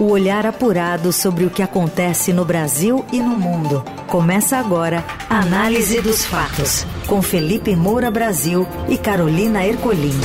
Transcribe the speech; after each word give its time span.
O 0.00 0.12
olhar 0.12 0.46
apurado 0.46 1.12
sobre 1.12 1.44
o 1.44 1.50
que 1.50 1.62
acontece 1.62 2.32
no 2.32 2.42
Brasil 2.42 3.04
e 3.12 3.18
no 3.18 3.36
mundo. 3.38 3.84
Começa 4.06 4.56
agora 4.56 5.04
a 5.28 5.40
Análise 5.40 6.00
dos 6.00 6.24
Fatos, 6.24 6.86
com 7.06 7.20
Felipe 7.20 7.76
Moura 7.76 8.10
Brasil 8.10 8.66
e 8.88 8.96
Carolina 8.96 9.62
Ercolim. 9.62 10.18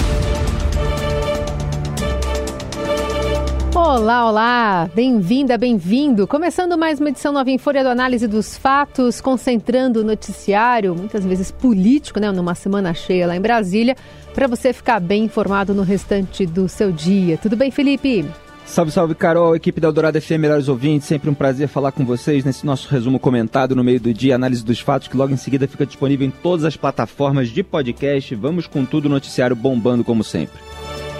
Olá, 3.75 4.29
olá! 4.29 4.89
Bem-vinda, 4.95 5.57
bem-vindo! 5.57 6.25
Começando 6.25 6.77
mais 6.77 7.01
uma 7.01 7.09
edição 7.09 7.33
nova 7.33 7.51
em 7.51 7.57
Folha 7.57 7.83
do 7.83 7.89
Análise 7.89 8.29
dos 8.29 8.55
Fatos, 8.55 9.19
concentrando 9.19 9.99
o 9.99 10.03
noticiário, 10.05 10.95
muitas 10.95 11.25
vezes 11.25 11.51
político, 11.51 12.17
né? 12.17 12.31
Numa 12.31 12.55
semana 12.55 12.93
cheia 12.93 13.27
lá 13.27 13.35
em 13.35 13.41
Brasília, 13.41 13.97
para 14.33 14.47
você 14.47 14.71
ficar 14.71 15.01
bem 15.01 15.25
informado 15.25 15.73
no 15.73 15.83
restante 15.83 16.45
do 16.45 16.69
seu 16.69 16.93
dia. 16.93 17.37
Tudo 17.37 17.57
bem, 17.57 17.71
Felipe? 17.71 18.25
Salve, 18.65 18.91
salve, 18.91 19.15
Carol, 19.15 19.55
equipe 19.55 19.79
da 19.79 19.87
Eldorado 19.87 20.19
FM, 20.19 20.39
melhores 20.39 20.67
ouvintes, 20.67 21.07
sempre 21.07 21.29
um 21.29 21.33
prazer 21.33 21.67
falar 21.67 21.91
com 21.91 22.03
vocês 22.03 22.43
nesse 22.43 22.65
nosso 22.65 22.89
resumo 22.89 23.19
comentado 23.19 23.75
no 23.75 23.83
meio 23.83 23.99
do 23.99 24.13
dia, 24.13 24.35
análise 24.35 24.65
dos 24.65 24.79
fatos, 24.79 25.07
que 25.07 25.15
logo 25.15 25.31
em 25.31 25.37
seguida 25.37 25.67
fica 25.67 25.85
disponível 25.85 26.27
em 26.27 26.31
todas 26.31 26.65
as 26.65 26.75
plataformas 26.75 27.49
de 27.49 27.63
podcast. 27.63 28.33
Vamos 28.35 28.67
com 28.67 28.83
tudo, 28.83 29.07
noticiário 29.07 29.55
bombando 29.55 30.03
como 30.03 30.23
sempre. 30.23 30.59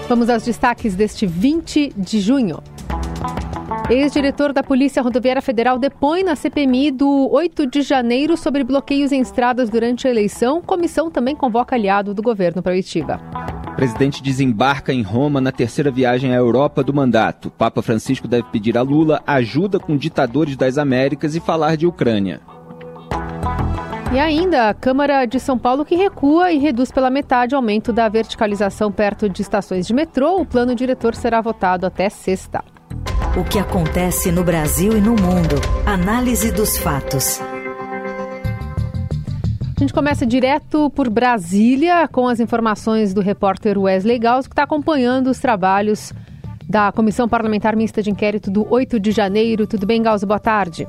Vamos 0.08 0.28
aos 0.28 0.44
destaques 0.44 0.94
deste 0.94 1.26
20 1.26 1.94
de 1.96 2.20
junho. 2.20 2.62
Ex-diretor 3.90 4.52
da 4.52 4.62
Polícia 4.62 5.02
Rodoviária 5.02 5.42
Federal 5.42 5.78
depõe 5.78 6.22
na 6.22 6.36
CPMI 6.36 6.92
do 6.92 7.28
8 7.32 7.66
de 7.66 7.82
janeiro 7.82 8.36
sobre 8.36 8.62
bloqueios 8.62 9.10
em 9.10 9.20
estradas 9.20 9.68
durante 9.68 10.06
a 10.06 10.10
eleição. 10.10 10.62
Comissão 10.62 11.10
também 11.10 11.34
convoca 11.34 11.74
aliado 11.74 12.14
do 12.14 12.22
governo 12.22 12.62
para 12.62 12.72
Oitiba. 12.72 13.20
O 13.72 13.76
presidente 13.76 14.22
desembarca 14.22 14.92
em 14.92 15.02
Roma 15.02 15.40
na 15.40 15.50
terceira 15.50 15.90
viagem 15.90 16.32
à 16.32 16.36
Europa 16.36 16.82
do 16.82 16.94
mandato. 16.94 17.50
Papa 17.50 17.82
Francisco 17.82 18.28
deve 18.28 18.44
pedir 18.44 18.78
a 18.78 18.82
Lula 18.82 19.20
ajuda 19.26 19.80
com 19.80 19.96
ditadores 19.96 20.56
das 20.56 20.78
Américas 20.78 21.34
e 21.34 21.40
falar 21.40 21.76
de 21.76 21.86
Ucrânia. 21.86 22.40
E 24.12 24.18
ainda 24.18 24.70
a 24.70 24.74
Câmara 24.74 25.26
de 25.26 25.40
São 25.40 25.58
Paulo 25.58 25.84
que 25.84 25.96
recua 25.96 26.52
e 26.52 26.58
reduz 26.58 26.92
pela 26.92 27.10
metade 27.10 27.54
o 27.54 27.58
aumento 27.58 27.92
da 27.92 28.08
verticalização 28.08 28.92
perto 28.92 29.28
de 29.28 29.42
estações 29.42 29.86
de 29.86 29.92
metrô. 29.92 30.40
O 30.40 30.46
plano 30.46 30.74
diretor 30.74 31.14
será 31.16 31.40
votado 31.40 31.84
até 31.84 32.08
sexta. 32.08 32.62
O 33.36 33.44
que 33.44 33.58
acontece 33.58 34.32
no 34.32 34.42
Brasil 34.42 34.96
e 34.96 35.00
no 35.00 35.10
mundo. 35.10 35.56
Análise 35.84 36.50
dos 36.50 36.78
fatos. 36.78 37.40
A 39.76 39.80
gente 39.80 39.92
começa 39.92 40.24
direto 40.24 40.88
por 40.90 41.10
Brasília 41.10 42.08
com 42.08 42.26
as 42.26 42.40
informações 42.40 43.12
do 43.12 43.20
repórter 43.20 43.78
Wesley 43.78 44.18
Gauss, 44.18 44.46
que 44.46 44.54
está 44.54 44.62
acompanhando 44.62 45.28
os 45.28 45.38
trabalhos 45.38 46.14
da 46.66 46.90
Comissão 46.90 47.28
Parlamentar 47.28 47.76
Mista 47.76 48.02
de 48.02 48.10
Inquérito 48.10 48.50
do 48.50 48.66
8 48.72 48.98
de 48.98 49.12
janeiro. 49.12 49.66
Tudo 49.66 49.86
bem, 49.86 50.02
Gauss? 50.02 50.24
Boa 50.24 50.40
tarde. 50.40 50.88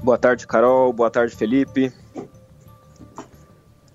Boa 0.00 0.16
tarde, 0.16 0.46
Carol. 0.46 0.92
Boa 0.92 1.10
tarde, 1.10 1.34
Felipe. 1.34 1.92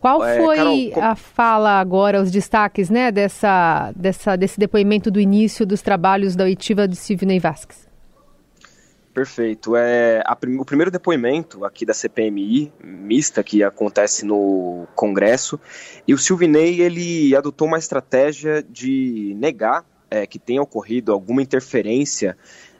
Qual 0.04 0.22
é, 0.22 0.36
foi 0.36 0.58
Carol, 0.58 1.02
a 1.02 1.16
fala 1.16 1.80
agora, 1.80 2.22
os 2.22 2.30
destaques 2.30 2.90
né, 2.90 3.10
dessa, 3.10 3.94
dessa, 3.96 4.36
desse 4.36 4.60
depoimento 4.60 5.10
do 5.10 5.18
início 5.18 5.66
dos 5.66 5.82
trabalhos 5.82 6.36
da 6.36 6.44
oitiva 6.44 6.86
de 6.86 6.98
Silvinei 6.98 7.40
Vasques? 7.40 7.88
Perfeito. 9.14 9.78
É, 9.78 10.22
a, 10.26 10.38
o 10.60 10.66
primeiro 10.66 10.92
depoimento 10.92 11.64
aqui 11.64 11.86
da 11.86 11.94
CPMI, 11.94 12.70
mista, 12.84 13.42
que 13.42 13.64
acontece 13.64 14.26
no 14.26 14.86
Congresso, 14.94 15.58
e 16.06 16.14
o 16.14 16.18
Silvinei 16.18 16.82
ele 16.82 17.34
adotou 17.34 17.66
uma 17.66 17.78
estratégia 17.78 18.62
de 18.62 19.34
negar 19.40 19.86
é, 20.12 20.28
que 20.28 20.38
tenha 20.38 20.62
ocorrido 20.62 21.14
alguma 21.14 21.42
interferência 21.42 22.38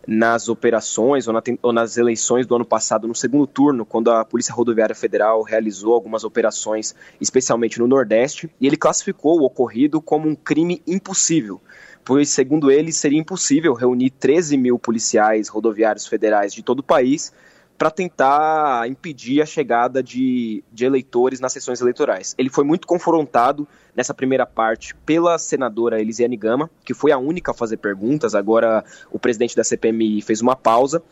nas 0.08 0.50
operações 0.50 1.28
ou, 1.28 1.34
na, 1.34 1.42
ou, 1.62 1.72
nas 1.72 1.98
eleições 1.98 2.46
do 2.46 2.56
ano 2.56 2.66
passado, 2.66 3.08
no 3.08 3.16
segundo 3.16 3.48
turno, 3.48 3.86
quando 3.86 4.12
a 4.12 4.26
Polícia 4.26 4.54
Rodoviária 4.54 4.96
Federal 4.96 5.42
realizou 5.44 5.94
algumas 5.94 6.24
operações, 6.24 6.94
especialmente 7.20 7.80
no 7.80 7.88
Nordeste, 7.88 8.50
e 8.60 8.68
ele 8.68 8.78
classificou 8.78 9.40
o 9.40 9.46
ocorrido 9.46 10.02
como 10.02 10.28
um 10.28 10.36
crime 10.36 10.82
impossível, 10.86 11.62
pois, 12.04 12.30
segundo 12.30 12.70
ele, 12.70 12.92
seria 12.92 13.20
impossível 13.20 13.74
reunir 13.74 14.10
13 14.10 14.58
mil 14.58 14.78
policiais 14.78 15.48
rodoviários 15.48 16.06
federais 16.06 16.54
de 16.54 16.62
todo 16.62 16.80
o 16.80 16.84
país 16.84 17.32
para 17.78 17.90
tentar 17.90 18.88
impedir 18.88 19.42
a 19.42 19.46
chegada 19.46 20.02
de, 20.02 20.64
de 20.72 20.86
eleitores 20.86 21.40
nas 21.40 21.52
sessões 21.52 21.82
eleitorais. 21.82 22.36
Ele 22.38 22.50
foi 22.50 22.64
muito 22.64 22.88
confrontado 22.88 23.68
nessa 23.96 24.14
primeira 24.14 24.46
parte 24.46 24.96
pela 25.06 25.38
senadora 25.38 26.00
Elisiane 26.00 26.38
Gama, 26.38 26.70
que 26.84 26.94
foi 26.94 27.12
a 27.12 27.18
única 27.18 27.52
a 27.52 27.54
fazer 27.54 27.78
perguntas, 27.78 28.36
agora 28.36 28.84
o 29.12 29.20
presidente 29.20 29.56
da 29.56 29.64
CPMI 29.64 30.22
fez 30.22 30.42
uma 30.42 30.56
pausa, 30.56 31.04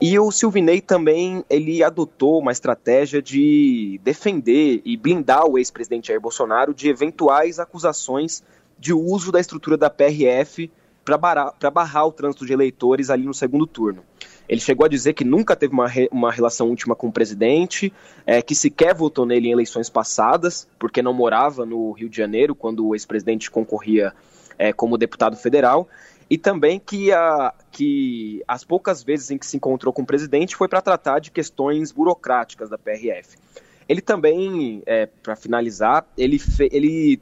e 0.00 0.18
o 0.18 0.30
Silvinei 0.30 0.80
também 0.80 1.44
ele 1.50 1.82
adotou 1.82 2.38
uma 2.38 2.52
estratégia 2.52 3.20
de 3.20 4.00
defender 4.04 4.80
e 4.84 4.96
blindar 4.96 5.46
o 5.46 5.58
ex-presidente 5.58 6.08
Jair 6.08 6.20
Bolsonaro 6.20 6.72
de 6.72 6.88
eventuais 6.88 7.58
acusações 7.58 8.42
de 8.78 8.92
uso 8.92 9.32
da 9.32 9.40
estrutura 9.40 9.76
da 9.76 9.90
PRF 9.90 10.70
para 11.16 11.70
barrar, 11.70 12.06
o 12.06 12.12
trânsito 12.12 12.44
de 12.44 12.52
eleitores 12.52 13.08
ali 13.08 13.24
no 13.24 13.32
segundo 13.32 13.66
turno. 13.66 14.02
Ele 14.48 14.60
chegou 14.60 14.86
a 14.86 14.88
dizer 14.88 15.12
que 15.12 15.24
nunca 15.24 15.54
teve 15.54 15.72
uma, 15.72 15.86
re, 15.86 16.08
uma 16.10 16.32
relação 16.32 16.70
íntima 16.72 16.96
com 16.96 17.08
o 17.08 17.12
presidente, 17.12 17.92
é, 18.26 18.40
que 18.42 18.54
sequer 18.54 18.94
votou 18.94 19.26
nele 19.26 19.48
em 19.48 19.52
eleições 19.52 19.90
passadas, 19.90 20.66
porque 20.78 21.02
não 21.02 21.12
morava 21.12 21.66
no 21.66 21.92
Rio 21.92 22.08
de 22.08 22.16
Janeiro 22.16 22.54
quando 22.54 22.86
o 22.86 22.94
ex-presidente 22.94 23.50
concorria 23.50 24.14
é, 24.58 24.72
como 24.72 24.96
deputado 24.96 25.36
federal, 25.36 25.88
e 26.30 26.36
também 26.36 26.78
que, 26.78 27.12
a, 27.12 27.54
que 27.70 28.42
as 28.46 28.64
poucas 28.64 29.02
vezes 29.02 29.30
em 29.30 29.38
que 29.38 29.46
se 29.46 29.56
encontrou 29.56 29.92
com 29.92 30.02
o 30.02 30.06
presidente 30.06 30.56
foi 30.56 30.68
para 30.68 30.82
tratar 30.82 31.20
de 31.20 31.30
questões 31.30 31.90
burocráticas 31.92 32.68
da 32.68 32.76
PRF. 32.76 33.36
Ele 33.88 34.02
também, 34.02 34.82
é, 34.84 35.06
para 35.06 35.34
finalizar, 35.34 36.06
ele, 36.16 36.38
fe, 36.38 36.68
ele, 36.70 37.20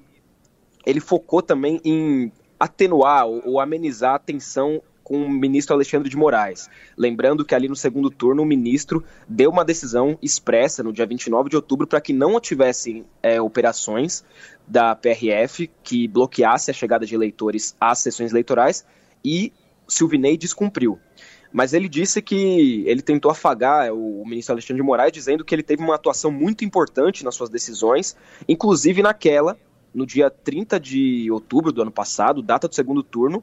ele 0.85 0.99
focou 0.99 1.41
também 1.41 1.81
em 1.85 2.33
atenuar 2.59 3.27
ou, 3.27 3.61
amenizar 3.61 4.15
a 4.15 4.19
tensão 4.19 4.83
com 5.03 5.25
o 5.25 5.31
ministro 5.31 5.73
Alexandre 5.73 6.09
de 6.11 6.17
Moraes. 6.17 6.69
Lembrando 6.97 7.45
que 7.45 7.55
ali 7.55 7.69
no 7.69 7.77
segundo 7.77 8.11
turno 8.11 8.43
o 8.43 8.47
ministro 8.47 9.05
deu 9.29 9.51
uma 9.51 9.65
decisão 9.65 10.19
expressa 10.21 10.83
no 10.83 10.93
dia 10.93 11.07
29 11.07 11.49
de 11.49 11.55
outubro 11.55 11.87
para 11.87 12.01
que 12.01 12.13
não 12.13 12.41
tivessem 12.41 13.05
é, 13.23 13.41
operações 13.41 14.25
da 14.67 14.97
PRF 14.97 15.71
que 15.85 16.09
bloqueasse 16.09 16.73
a 16.73 16.75
chegada 16.75 17.07
de 17.07 17.15
eleitores 17.15 17.77
às 17.81 18.01
sessões 18.01 18.33
eleitorais 18.33 18.85
e 19.25 19.53
Silvinei 19.87 20.37
descumpriu. 20.37 20.99
Mas 21.53 21.73
ele 21.73 21.89
disse 21.89 22.21
que 22.21 22.83
ele 22.87 23.01
tentou 23.01 23.31
afagar 23.31 23.93
o 23.93 24.25
ministro 24.27 24.53
Alexandre 24.53 24.83
de 24.83 24.87
Moraes, 24.87 25.13
dizendo 25.13 25.45
que 25.45 25.55
ele 25.55 25.63
teve 25.63 25.83
uma 25.83 25.95
atuação 25.95 26.31
muito 26.31 26.65
importante 26.65 27.25
nas 27.25 27.35
suas 27.35 27.49
decisões, 27.49 28.17
inclusive 28.49 29.03
naquela, 29.03 29.57
no 29.97 30.05
dia 30.05 30.29
30 30.31 30.79
de 30.79 31.31
outubro 31.31 31.73
do 31.73 31.81
ano 31.81 31.91
passado, 31.91 32.43
data 32.43 32.69
do 32.69 32.75
segundo 32.75 33.03
turno, 33.03 33.43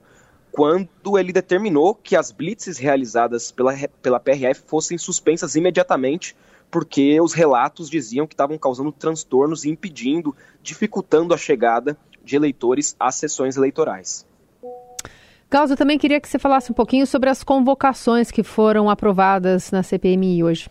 quando 0.51 1.17
ele 1.17 1.33
determinou 1.33 1.95
que 1.95 2.15
as 2.15 2.31
blitzes 2.31 2.77
realizadas 2.77 3.51
pela, 3.51 3.73
pela 4.03 4.19
PRF 4.19 4.61
fossem 4.67 4.95
suspensas 4.99 5.55
imediatamente, 5.55 6.35
porque 6.69 7.19
os 7.19 7.33
relatos 7.33 7.89
diziam 7.89 8.27
que 8.27 8.35
estavam 8.35 8.55
causando 8.55 8.91
transtornos 8.91 9.65
e 9.65 9.69
impedindo, 9.69 10.35
dificultando 10.61 11.33
a 11.33 11.37
chegada 11.37 11.97
de 12.23 12.35
eleitores 12.35 12.95
às 12.99 13.15
sessões 13.15 13.57
eleitorais. 13.57 14.23
Carlos, 15.49 15.71
eu 15.71 15.77
também 15.77 15.97
queria 15.97 16.21
que 16.21 16.27
você 16.27 16.37
falasse 16.37 16.71
um 16.71 16.75
pouquinho 16.75 17.07
sobre 17.07 17.31
as 17.31 17.43
convocações 17.43 18.29
que 18.29 18.43
foram 18.43 18.91
aprovadas 18.91 19.71
na 19.71 19.81
CPMI 19.81 20.43
hoje. 20.43 20.69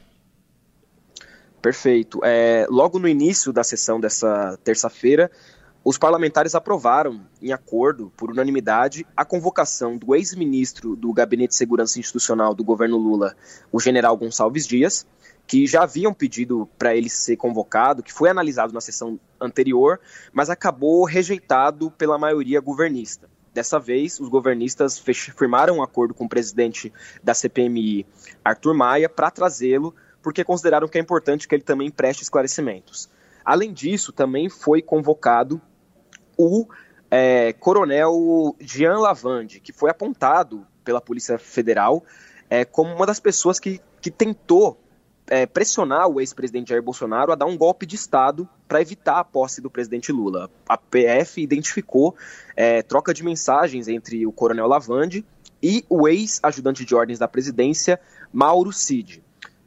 Perfeito. 1.60 2.20
É, 2.24 2.66
logo 2.68 2.98
no 2.98 3.06
início 3.06 3.52
da 3.52 3.62
sessão 3.62 4.00
dessa 4.00 4.58
terça-feira, 4.64 5.30
os 5.84 5.98
parlamentares 5.98 6.54
aprovaram, 6.54 7.20
em 7.40 7.52
acordo, 7.52 8.12
por 8.16 8.30
unanimidade, 8.30 9.04
a 9.16 9.24
convocação 9.24 9.98
do 9.98 10.14
ex-ministro 10.14 10.94
do 10.94 11.12
Gabinete 11.12 11.50
de 11.50 11.56
Segurança 11.56 11.98
Institucional 11.98 12.54
do 12.54 12.62
governo 12.62 12.96
Lula, 12.96 13.34
o 13.72 13.80
general 13.80 14.16
Gonçalves 14.16 14.64
Dias, 14.64 15.04
que 15.44 15.66
já 15.66 15.82
haviam 15.82 16.14
pedido 16.14 16.68
para 16.78 16.94
ele 16.94 17.10
ser 17.10 17.36
convocado, 17.36 18.00
que 18.00 18.12
foi 18.12 18.30
analisado 18.30 18.72
na 18.72 18.80
sessão 18.80 19.18
anterior, 19.40 19.98
mas 20.32 20.48
acabou 20.48 21.04
rejeitado 21.04 21.90
pela 21.90 22.16
maioria 22.16 22.60
governista. 22.60 23.28
Dessa 23.52 23.80
vez, 23.80 24.20
os 24.20 24.28
governistas 24.28 25.00
firmaram 25.00 25.78
um 25.78 25.82
acordo 25.82 26.14
com 26.14 26.26
o 26.26 26.28
presidente 26.28 26.92
da 27.24 27.34
CPMI, 27.34 28.06
Arthur 28.44 28.72
Maia, 28.72 29.08
para 29.08 29.32
trazê-lo, 29.32 29.92
porque 30.22 30.44
consideraram 30.44 30.86
que 30.86 30.96
é 30.96 31.00
importante 31.00 31.48
que 31.48 31.56
ele 31.56 31.64
também 31.64 31.90
preste 31.90 32.22
esclarecimentos. 32.22 33.10
Além 33.44 33.72
disso, 33.72 34.12
também 34.12 34.48
foi 34.48 34.80
convocado 34.80 35.60
o 36.36 36.66
é, 37.10 37.52
coronel 37.52 38.56
Jean 38.60 38.98
Lavande, 38.98 39.60
que 39.60 39.72
foi 39.72 39.90
apontado 39.90 40.66
pela 40.84 41.00
Polícia 41.00 41.38
Federal 41.38 42.04
é, 42.48 42.64
como 42.64 42.94
uma 42.94 43.06
das 43.06 43.20
pessoas 43.20 43.58
que, 43.58 43.80
que 44.00 44.10
tentou 44.10 44.78
é, 45.26 45.46
pressionar 45.46 46.08
o 46.08 46.20
ex-presidente 46.20 46.70
Jair 46.70 46.82
Bolsonaro 46.82 47.32
a 47.32 47.34
dar 47.34 47.46
um 47.46 47.56
golpe 47.56 47.86
de 47.86 47.96
Estado 47.96 48.48
para 48.68 48.80
evitar 48.80 49.18
a 49.18 49.24
posse 49.24 49.60
do 49.60 49.70
presidente 49.70 50.12
Lula. 50.12 50.50
A 50.68 50.76
PF 50.76 51.40
identificou 51.40 52.14
é, 52.56 52.82
troca 52.82 53.14
de 53.14 53.24
mensagens 53.24 53.88
entre 53.88 54.26
o 54.26 54.32
coronel 54.32 54.66
Lavande 54.66 55.24
e 55.62 55.84
o 55.88 56.08
ex-ajudante 56.08 56.84
de 56.84 56.94
ordens 56.94 57.18
da 57.18 57.28
presidência, 57.28 58.00
Mauro 58.32 58.72
Cid. 58.72 59.22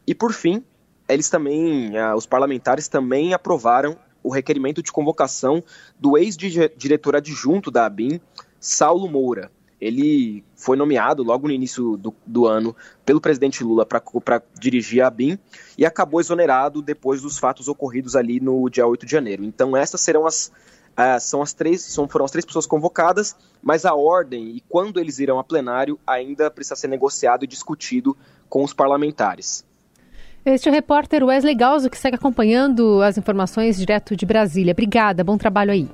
E 0.05 0.13
por 0.13 0.33
fim, 0.33 0.63
eles 1.07 1.29
também, 1.29 1.97
ah, 1.97 2.15
os 2.15 2.25
parlamentares 2.25 2.87
também 2.87 3.33
aprovaram 3.33 3.97
o 4.25 4.31
requerimento 4.31 4.81
de 4.81 4.91
convocação 4.91 5.63
do 5.99 6.17
ex-diretor 6.17 7.15
adjunto 7.15 7.69
da 7.69 7.85
ABIN, 7.85 8.19
Saulo 8.59 9.07
Moura. 9.07 9.51
Ele 9.79 10.43
foi 10.55 10.75
nomeado 10.75 11.21
logo 11.21 11.47
no 11.47 11.53
início 11.53 11.95
do, 11.95 12.15
do 12.25 12.47
ano 12.47 12.75
pelo 13.05 13.21
presidente 13.21 13.63
Lula 13.63 13.85
para 13.85 14.41
dirigir 14.59 15.03
a 15.03 15.07
ABIN 15.07 15.37
e 15.77 15.85
acabou 15.85 16.19
exonerado 16.19 16.81
depois 16.81 17.21
dos 17.21 17.37
fatos 17.37 17.67
ocorridos 17.67 18.15
ali 18.15 18.39
no 18.39 18.67
dia 18.67 18.87
8 18.87 19.05
de 19.05 19.11
janeiro. 19.11 19.43
Então 19.43 19.77
essas 19.77 20.01
serão 20.01 20.25
as, 20.25 20.47
uh, 20.97 21.19
são 21.19 21.43
as 21.43 21.53
três, 21.53 21.81
são, 21.81 22.07
foram 22.07 22.25
as 22.25 22.31
três 22.31 22.45
pessoas 22.45 22.65
convocadas, 22.65 23.35
mas 23.61 23.85
a 23.85 23.93
ordem 23.93 24.55
e 24.55 24.61
quando 24.61 24.99
eles 24.99 25.19
irão 25.19 25.37
a 25.37 25.43
plenário 25.43 25.99
ainda 26.07 26.49
precisa 26.49 26.75
ser 26.75 26.87
negociado 26.87 27.43
e 27.43 27.47
discutido 27.47 28.17
com 28.49 28.63
os 28.63 28.73
parlamentares. 28.73 29.63
Este 30.45 30.69
é 30.69 30.71
o 30.71 30.75
repórter 30.75 31.23
Wesley 31.23 31.55
Galzo 31.55 31.89
que 31.89 31.97
segue 31.97 32.17
acompanhando 32.17 33.01
as 33.01 33.17
informações 33.17 33.77
direto 33.77 34.15
de 34.15 34.27
Brasília. 34.27 34.73
Obrigada, 34.73 35.23
bom 35.23 35.39
trabalho 35.39 35.71
aí. 35.71 35.89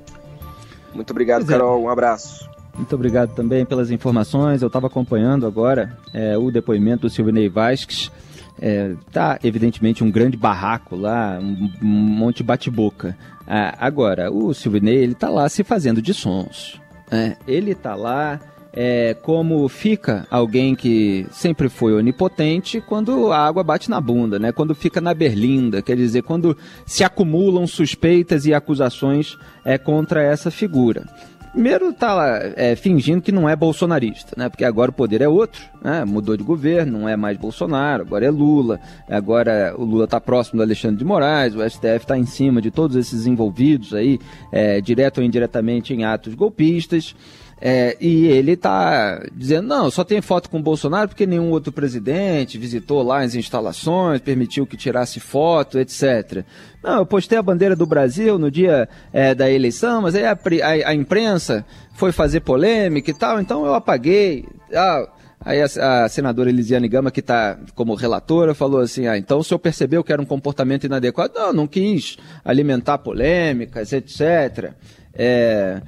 Muito 0.94 1.10
obrigado, 1.10 1.44
é. 1.44 1.46
Carol. 1.46 1.82
Um 1.82 1.88
abraço. 1.88 2.50
Muito 2.76 2.94
obrigado 2.94 3.34
também 3.34 3.64
pelas 3.64 3.90
informações. 3.90 4.60
Eu 4.60 4.66
estava 4.66 4.88
acompanhando 4.88 5.46
agora 5.46 5.96
é, 6.12 6.36
o 6.36 6.50
depoimento 6.50 7.02
do 7.02 7.10
Silvinei 7.10 7.48
Vasques. 7.48 8.12
É, 8.60 8.94
tá 9.10 9.38
evidentemente 9.42 10.04
um 10.04 10.10
grande 10.10 10.36
barraco 10.36 10.94
lá, 10.96 11.38
um, 11.40 11.70
um 11.82 11.86
monte 11.86 12.38
de 12.38 12.42
bate-boca. 12.42 13.16
Ah, 13.46 13.74
agora, 13.78 14.30
o 14.30 14.52
Silvinei, 14.52 14.96
ele 14.96 15.14
tá 15.14 15.30
lá 15.30 15.48
se 15.48 15.64
fazendo 15.64 16.02
de 16.02 16.12
sons. 16.12 16.78
Né? 17.10 17.36
Ele 17.48 17.74
tá 17.74 17.94
lá 17.94 18.38
é, 18.72 19.14
como 19.22 19.68
fica 19.68 20.26
alguém 20.30 20.74
que 20.74 21.26
sempre 21.30 21.68
foi 21.68 21.92
onipotente 21.92 22.80
quando 22.80 23.30
a 23.30 23.38
água 23.38 23.62
bate 23.62 23.90
na 23.90 24.00
bunda, 24.00 24.38
né? 24.38 24.50
Quando 24.50 24.74
fica 24.74 25.00
na 25.00 25.12
berlinda, 25.12 25.82
quer 25.82 25.96
dizer, 25.96 26.22
quando 26.22 26.56
se 26.86 27.04
acumulam 27.04 27.66
suspeitas 27.66 28.46
e 28.46 28.54
acusações 28.54 29.36
é, 29.64 29.76
contra 29.76 30.22
essa 30.22 30.50
figura. 30.50 31.04
Primeiro 31.52 31.92
tá 31.92 32.14
lá 32.14 32.38
é, 32.56 32.74
fingindo 32.74 33.20
que 33.20 33.30
não 33.30 33.46
é 33.46 33.54
bolsonarista, 33.54 34.32
né? 34.38 34.48
Porque 34.48 34.64
agora 34.64 34.90
o 34.90 34.94
poder 34.94 35.20
é 35.20 35.28
outro, 35.28 35.62
né? 35.84 36.02
Mudou 36.02 36.34
de 36.34 36.42
governo, 36.42 37.00
não 37.00 37.06
é 37.06 37.14
mais 37.14 37.36
Bolsonaro, 37.36 38.04
agora 38.04 38.24
é 38.24 38.30
Lula. 38.30 38.80
Agora 39.06 39.74
o 39.76 39.84
Lula 39.84 40.04
está 40.04 40.18
próximo 40.18 40.56
do 40.56 40.62
Alexandre 40.62 40.96
de 40.96 41.04
Moraes, 41.04 41.54
o 41.54 41.60
STF 41.68 41.98
está 41.98 42.16
em 42.16 42.24
cima 42.24 42.62
de 42.62 42.70
todos 42.70 42.96
esses 42.96 43.26
envolvidos 43.26 43.92
aí, 43.92 44.18
é, 44.50 44.80
direto 44.80 45.18
ou 45.18 45.24
indiretamente 45.24 45.92
em 45.92 46.04
atos 46.04 46.34
golpistas. 46.34 47.14
É, 47.64 47.96
e 48.00 48.26
ele 48.26 48.54
está 48.54 49.22
dizendo, 49.32 49.68
não, 49.68 49.88
só 49.88 50.02
tem 50.02 50.20
foto 50.20 50.50
com 50.50 50.58
o 50.58 50.62
Bolsonaro 50.62 51.08
porque 51.08 51.24
nenhum 51.24 51.48
outro 51.50 51.72
presidente 51.72 52.58
visitou 52.58 53.04
lá 53.04 53.22
as 53.22 53.36
instalações, 53.36 54.20
permitiu 54.20 54.66
que 54.66 54.76
tirasse 54.76 55.20
foto, 55.20 55.78
etc. 55.78 56.44
Não, 56.82 56.98
eu 56.98 57.06
postei 57.06 57.38
a 57.38 57.42
bandeira 57.42 57.76
do 57.76 57.86
Brasil 57.86 58.36
no 58.36 58.50
dia 58.50 58.88
é, 59.12 59.32
da 59.32 59.48
eleição, 59.48 60.02
mas 60.02 60.16
aí 60.16 60.24
a, 60.24 60.32
a, 60.32 60.88
a, 60.90 60.92
imprensa 60.92 61.64
foi 61.94 62.10
fazer 62.10 62.40
polêmica 62.40 63.12
e 63.12 63.14
tal, 63.14 63.38
então 63.40 63.64
eu 63.64 63.74
apaguei. 63.74 64.44
Ah, 64.74 65.08
aí 65.40 65.62
a, 65.62 66.04
a 66.04 66.08
senadora 66.08 66.50
Elisiane 66.50 66.88
Gama, 66.88 67.12
que 67.12 67.20
está 67.20 67.60
como 67.76 67.94
relatora, 67.94 68.54
falou 68.54 68.80
assim, 68.80 69.06
ah, 69.06 69.16
então 69.16 69.38
o 69.38 69.44
senhor 69.44 69.60
percebeu 69.60 70.02
que 70.02 70.12
era 70.12 70.20
um 70.20 70.26
comportamento 70.26 70.82
inadequado? 70.82 71.34
Não, 71.36 71.52
não 71.52 71.66
quis 71.68 72.16
alimentar 72.44 72.98
polêmicas, 72.98 73.92
etc. 73.92 74.72
É... 75.14 75.80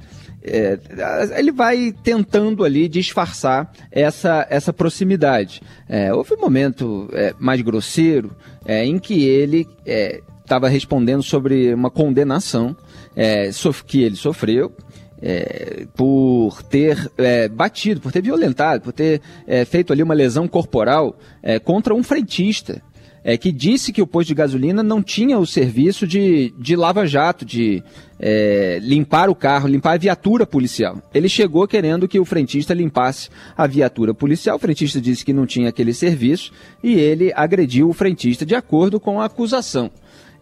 É, 0.47 0.77
ele 1.39 1.51
vai 1.51 1.91
tentando 2.03 2.63
ali 2.63 2.87
disfarçar 2.87 3.71
essa, 3.91 4.45
essa 4.47 4.71
proximidade. 4.71 5.59
É, 5.89 6.13
houve 6.13 6.35
um 6.35 6.39
momento 6.39 7.09
é, 7.13 7.33
mais 7.39 7.59
grosseiro 7.61 8.35
é, 8.63 8.85
em 8.85 8.99
que 8.99 9.23
ele 9.23 9.67
estava 10.43 10.67
é, 10.67 10.69
respondendo 10.69 11.23
sobre 11.23 11.73
uma 11.73 11.89
condenação 11.89 12.77
é, 13.15 13.49
que 13.87 14.03
ele 14.03 14.15
sofreu. 14.15 14.71
por 15.95 16.61
ter 16.63 17.11
batido, 17.51 17.99
por 17.99 18.11
ter 18.11 18.21
violentado, 18.21 18.81
por 18.83 18.93
ter 18.93 19.21
feito 19.65 19.91
ali 19.91 20.03
uma 20.03 20.13
lesão 20.13 20.47
corporal 20.47 21.17
contra 21.63 21.95
um 21.95 22.03
frentista 22.03 22.83
é, 23.27 23.35
que 23.37 23.51
disse 23.51 23.91
que 23.91 24.03
o 24.03 24.05
posto 24.05 24.27
de 24.27 24.35
gasolina 24.35 24.83
não 24.83 25.01
tinha 25.01 25.39
o 25.39 25.47
serviço 25.47 26.05
de, 26.05 26.53
de 26.59 26.75
lava-jato, 26.75 27.43
de 27.43 27.83
é, 28.19 28.77
limpar 28.83 29.31
o 29.31 29.35
carro, 29.35 29.67
limpar 29.67 29.93
a 29.93 29.97
viatura 29.97 30.45
policial. 30.45 31.01
Ele 31.11 31.27
chegou 31.27 31.67
querendo 31.67 32.07
que 32.07 32.19
o 32.19 32.23
frentista 32.23 32.71
limpasse 32.71 33.29
a 33.57 33.65
viatura 33.65 34.13
policial. 34.13 34.57
O 34.57 34.59
frentista 34.59 35.01
disse 35.01 35.25
que 35.25 35.33
não 35.33 35.47
tinha 35.47 35.69
aquele 35.69 35.91
serviço 35.91 36.51
e 36.83 36.93
ele 36.93 37.33
agrediu 37.35 37.89
o 37.89 37.93
frentista 37.93 38.45
de 38.45 38.53
acordo 38.53 38.99
com 38.99 39.19
a 39.19 39.25
acusação. 39.25 39.89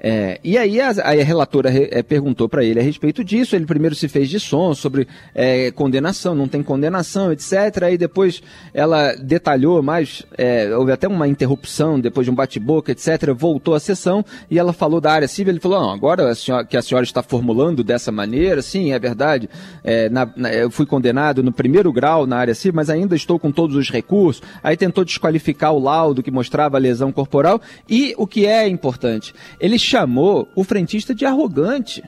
É, 0.05 0.38
e 0.44 0.57
aí 0.57 0.81
a, 0.81 0.89
a 0.89 1.11
relatora 1.13 1.69
re, 1.69 1.88
é, 1.89 2.03
perguntou 2.03 2.50
para 2.50 2.61
ele 2.61 2.77
a 2.77 2.83
respeito 2.83 3.23
disso. 3.23 3.55
Ele 3.55 3.65
primeiro 3.65 3.95
se 3.95 4.09
fez 4.09 4.29
de 4.29 4.38
som 4.38 4.73
sobre 4.73 5.07
é, 5.33 5.71
condenação, 5.71 6.35
não 6.35 6.45
tem 6.45 6.61
condenação, 6.61 7.31
etc. 7.31 7.83
Aí 7.83 7.97
depois 7.97 8.44
ela 8.73 9.15
detalhou 9.15 9.81
mais, 9.81 10.23
é, 10.38 10.75
houve 10.75 10.91
até 10.91 11.07
uma 11.07 11.25
interrupção 11.25 11.97
depois 11.97 12.25
de 12.25 12.31
um 12.31 12.35
bate-boca, 12.35 12.91
etc. 12.91 13.33
Voltou 13.33 13.75
à 13.75 13.79
sessão 13.79 14.25
e 14.51 14.59
ela 14.59 14.73
falou 14.73 15.00
da 15.00 15.13
área 15.13 15.27
civil. 15.27 15.53
Ele 15.53 15.61
falou: 15.61 15.79
não, 15.79 15.91
agora 15.91 16.29
a 16.29 16.35
senhora, 16.35 16.65
que 16.65 16.75
a 16.75 16.81
senhora 16.81 17.06
está 17.06 17.23
formulando 17.23 17.81
dessa 17.81 18.11
maneira, 18.11 18.61
sim, 18.61 18.91
é 18.91 18.99
verdade. 18.99 19.49
É, 19.85 20.09
na, 20.09 20.29
na, 20.35 20.53
eu 20.53 20.69
fui 20.69 20.85
condenado 20.85 21.41
no 21.41 21.53
primeiro 21.53 21.94
grau 21.94 22.27
na 22.27 22.35
área 22.35 22.53
civil, 22.53 22.75
mas 22.75 22.89
ainda 22.89 23.15
estou 23.15 23.39
com 23.39 23.53
todos 23.53 23.77
os 23.77 23.89
recursos. 23.89 24.44
Aí 24.61 24.75
tentou 24.75 25.06
desqualificar 25.06 25.71
o 25.71 25.79
laudo 25.79 26.21
que 26.21 26.29
mostrava 26.29 26.75
a 26.75 26.79
lesão 26.79 27.09
corporal. 27.09 27.61
E 27.88 28.13
o 28.17 28.27
que 28.27 28.45
é 28.45 28.67
importante, 28.67 29.33
ele 29.61 29.79
chamou 29.94 30.50
o 30.56 30.63
frentista 30.63 31.13
de 31.13 31.24
arrogante. 31.24 32.04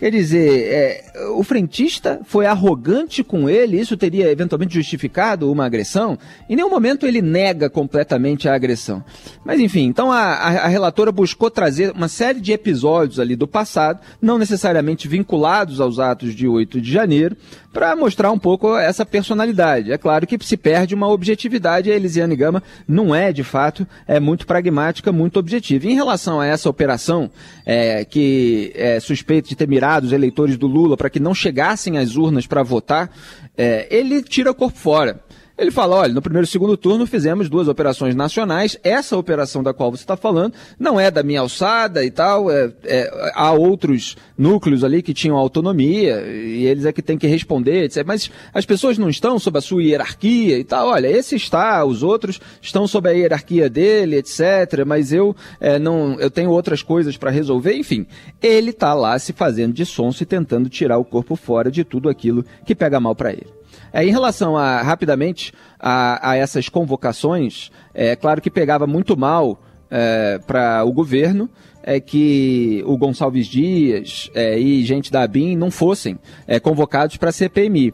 Quer 0.00 0.12
dizer, 0.12 0.72
é, 0.72 1.28
o 1.36 1.42
frentista 1.42 2.20
foi 2.24 2.46
arrogante 2.46 3.22
com 3.22 3.50
ele, 3.50 3.78
isso 3.78 3.98
teria 3.98 4.30
eventualmente 4.30 4.72
justificado 4.72 5.52
uma 5.52 5.66
agressão? 5.66 6.16
Em 6.48 6.56
nenhum 6.56 6.70
momento 6.70 7.04
ele 7.04 7.20
nega 7.20 7.68
completamente 7.68 8.48
a 8.48 8.54
agressão. 8.54 9.04
Mas 9.44 9.60
enfim, 9.60 9.82
então 9.82 10.10
a, 10.10 10.22
a, 10.22 10.48
a 10.64 10.68
relatora 10.68 11.12
buscou 11.12 11.50
trazer 11.50 11.92
uma 11.92 12.08
série 12.08 12.40
de 12.40 12.50
episódios 12.50 13.20
ali 13.20 13.36
do 13.36 13.46
passado, 13.46 14.00
não 14.22 14.38
necessariamente 14.38 15.06
vinculados 15.06 15.82
aos 15.82 15.98
atos 15.98 16.34
de 16.34 16.48
8 16.48 16.80
de 16.80 16.90
janeiro, 16.90 17.36
para 17.70 17.94
mostrar 17.94 18.32
um 18.32 18.38
pouco 18.38 18.74
essa 18.78 19.04
personalidade. 19.04 19.92
É 19.92 19.98
claro 19.98 20.26
que 20.26 20.38
se 20.42 20.56
perde 20.56 20.94
uma 20.94 21.08
objetividade, 21.10 21.92
a 21.92 21.94
Elisiane 21.94 22.34
Gama 22.36 22.62
não 22.88 23.14
é, 23.14 23.34
de 23.34 23.44
fato, 23.44 23.86
é 24.08 24.18
muito 24.18 24.46
pragmática, 24.46 25.12
muito 25.12 25.38
objetiva. 25.38 25.86
Em 25.86 25.94
relação 25.94 26.40
a 26.40 26.46
essa 26.46 26.70
operação, 26.70 27.30
é, 27.66 28.02
que 28.02 28.72
é 28.74 28.98
suspeito 28.98 29.50
de 29.50 29.54
ter 29.54 29.68
mirado 29.68 29.89
os 29.98 30.12
eleitores 30.12 30.56
do 30.56 30.66
Lula 30.66 30.96
para 30.96 31.10
que 31.10 31.20
não 31.20 31.34
chegassem 31.34 31.98
às 31.98 32.16
urnas 32.16 32.46
para 32.46 32.62
votar, 32.62 33.10
é, 33.56 33.86
ele 33.90 34.22
tira 34.22 34.50
o 34.50 34.54
corpo 34.54 34.78
fora. 34.78 35.20
Ele 35.60 35.70
fala: 35.70 35.96
olha, 35.96 36.14
no 36.14 36.22
primeiro 36.22 36.46
e 36.46 36.48
segundo 36.48 36.74
turno 36.74 37.06
fizemos 37.06 37.50
duas 37.50 37.68
operações 37.68 38.14
nacionais. 38.14 38.78
Essa 38.82 39.14
operação 39.14 39.62
da 39.62 39.74
qual 39.74 39.90
você 39.90 40.02
está 40.02 40.16
falando 40.16 40.54
não 40.78 40.98
é 40.98 41.10
da 41.10 41.22
minha 41.22 41.40
alçada 41.40 42.02
e 42.02 42.10
tal. 42.10 42.50
É, 42.50 42.72
é, 42.84 43.32
há 43.34 43.52
outros 43.52 44.16
núcleos 44.38 44.82
ali 44.82 45.02
que 45.02 45.12
tinham 45.12 45.36
autonomia 45.36 46.22
e 46.22 46.64
eles 46.64 46.86
é 46.86 46.92
que 46.92 47.02
têm 47.02 47.18
que 47.18 47.26
responder, 47.26 47.84
etc. 47.84 48.02
Mas 48.06 48.30
as 48.54 48.64
pessoas 48.64 48.96
não 48.96 49.10
estão 49.10 49.38
sob 49.38 49.58
a 49.58 49.60
sua 49.60 49.82
hierarquia 49.82 50.58
e 50.58 50.64
tal. 50.64 50.88
Olha, 50.88 51.08
esse 51.08 51.36
está, 51.36 51.84
os 51.84 52.02
outros 52.02 52.40
estão 52.62 52.86
sob 52.86 53.10
a 53.10 53.12
hierarquia 53.12 53.68
dele, 53.68 54.16
etc. 54.16 54.86
Mas 54.86 55.12
eu 55.12 55.36
é, 55.60 55.78
não, 55.78 56.18
eu 56.18 56.30
tenho 56.30 56.48
outras 56.48 56.82
coisas 56.82 57.18
para 57.18 57.30
resolver. 57.30 57.74
Enfim, 57.74 58.06
ele 58.40 58.70
está 58.70 58.94
lá 58.94 59.18
se 59.18 59.34
fazendo 59.34 59.74
de 59.74 59.84
sonso 59.84 60.22
e 60.22 60.26
tentando 60.26 60.70
tirar 60.70 60.96
o 60.96 61.04
corpo 61.04 61.36
fora 61.36 61.70
de 61.70 61.84
tudo 61.84 62.08
aquilo 62.08 62.46
que 62.64 62.74
pega 62.74 62.98
mal 62.98 63.14
para 63.14 63.32
ele. 63.32 63.59
É, 63.92 64.04
em 64.04 64.10
relação 64.10 64.56
a, 64.56 64.82
rapidamente, 64.82 65.52
a, 65.78 66.30
a 66.30 66.36
essas 66.36 66.68
convocações, 66.68 67.70
é 67.92 68.14
claro 68.16 68.40
que 68.40 68.50
pegava 68.50 68.86
muito 68.86 69.16
mal 69.16 69.60
é, 69.90 70.38
para 70.46 70.84
o 70.84 70.92
governo 70.92 71.48
é 71.82 72.00
que 72.00 72.82
o 72.86 72.96
Gonçalves 72.96 73.46
Dias 73.46 74.30
é, 74.34 74.58
e 74.58 74.84
gente 74.84 75.10
da 75.10 75.22
ABIN 75.22 75.56
não 75.56 75.70
fossem 75.70 76.18
é, 76.46 76.60
convocados 76.60 77.16
para 77.16 77.30
a 77.30 77.32
CPMI 77.32 77.92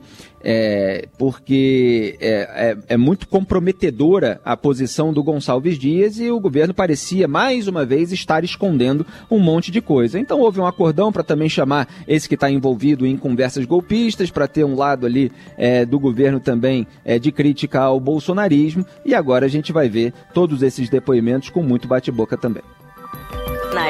é, 0.49 1.09
porque 1.19 2.17
é, 2.21 2.29
é, 2.31 2.95
é, 2.95 2.97
muito 2.97 3.27
comprometedora 3.27 4.41
a 4.45 4.57
posição 4.57 5.13
do 5.13 5.21
Gonçalves 5.21 5.77
Dias 5.77 6.21
e 6.21 6.31
o 6.31 6.39
governo 6.39 6.73
parecia, 6.73 7.27
mais 7.27 7.67
uma 7.67 7.85
vez, 7.85 8.13
estar 8.13 8.45
escondendo 8.45 9.05
um 9.29 9.41
monte 9.41 9.73
de 9.73 9.81
coisa. 9.81 10.21
Então 10.21 10.39
houve 10.39 10.61
um 10.61 10.67
acordão 10.67 11.11
para 11.11 11.25
também 11.25 11.49
chamar 11.49 11.89
esse 12.07 12.29
que 12.29 12.37
está 12.37 12.49
envolvido 12.49 13.05
em 13.05 13.17
conversas 13.17 13.65
golpistas, 13.65 14.31
para 14.31 14.47
ter 14.47 14.63
um 14.63 14.77
lado 14.77 15.05
ali 15.05 15.33
é, 15.59 15.85
do 15.85 15.99
governo 15.99 16.39
também 16.39 16.87
é, 17.05 17.19
de 17.19 17.33
crítica 17.33 17.81
ao 17.81 17.99
bolsonarismo, 17.99 18.87
e 19.05 19.17
agora 19.17 19.47
a 19.47 19.49
gente 19.49 19.73
vai 19.73 19.89
ver 19.89 20.13
todos 20.33 20.63
esses 20.63 20.89
depoimentos 20.89 21.51
com 21.51 21.61
muito 21.61 21.89
bate-boca 21.89 22.37
também. 22.37 22.63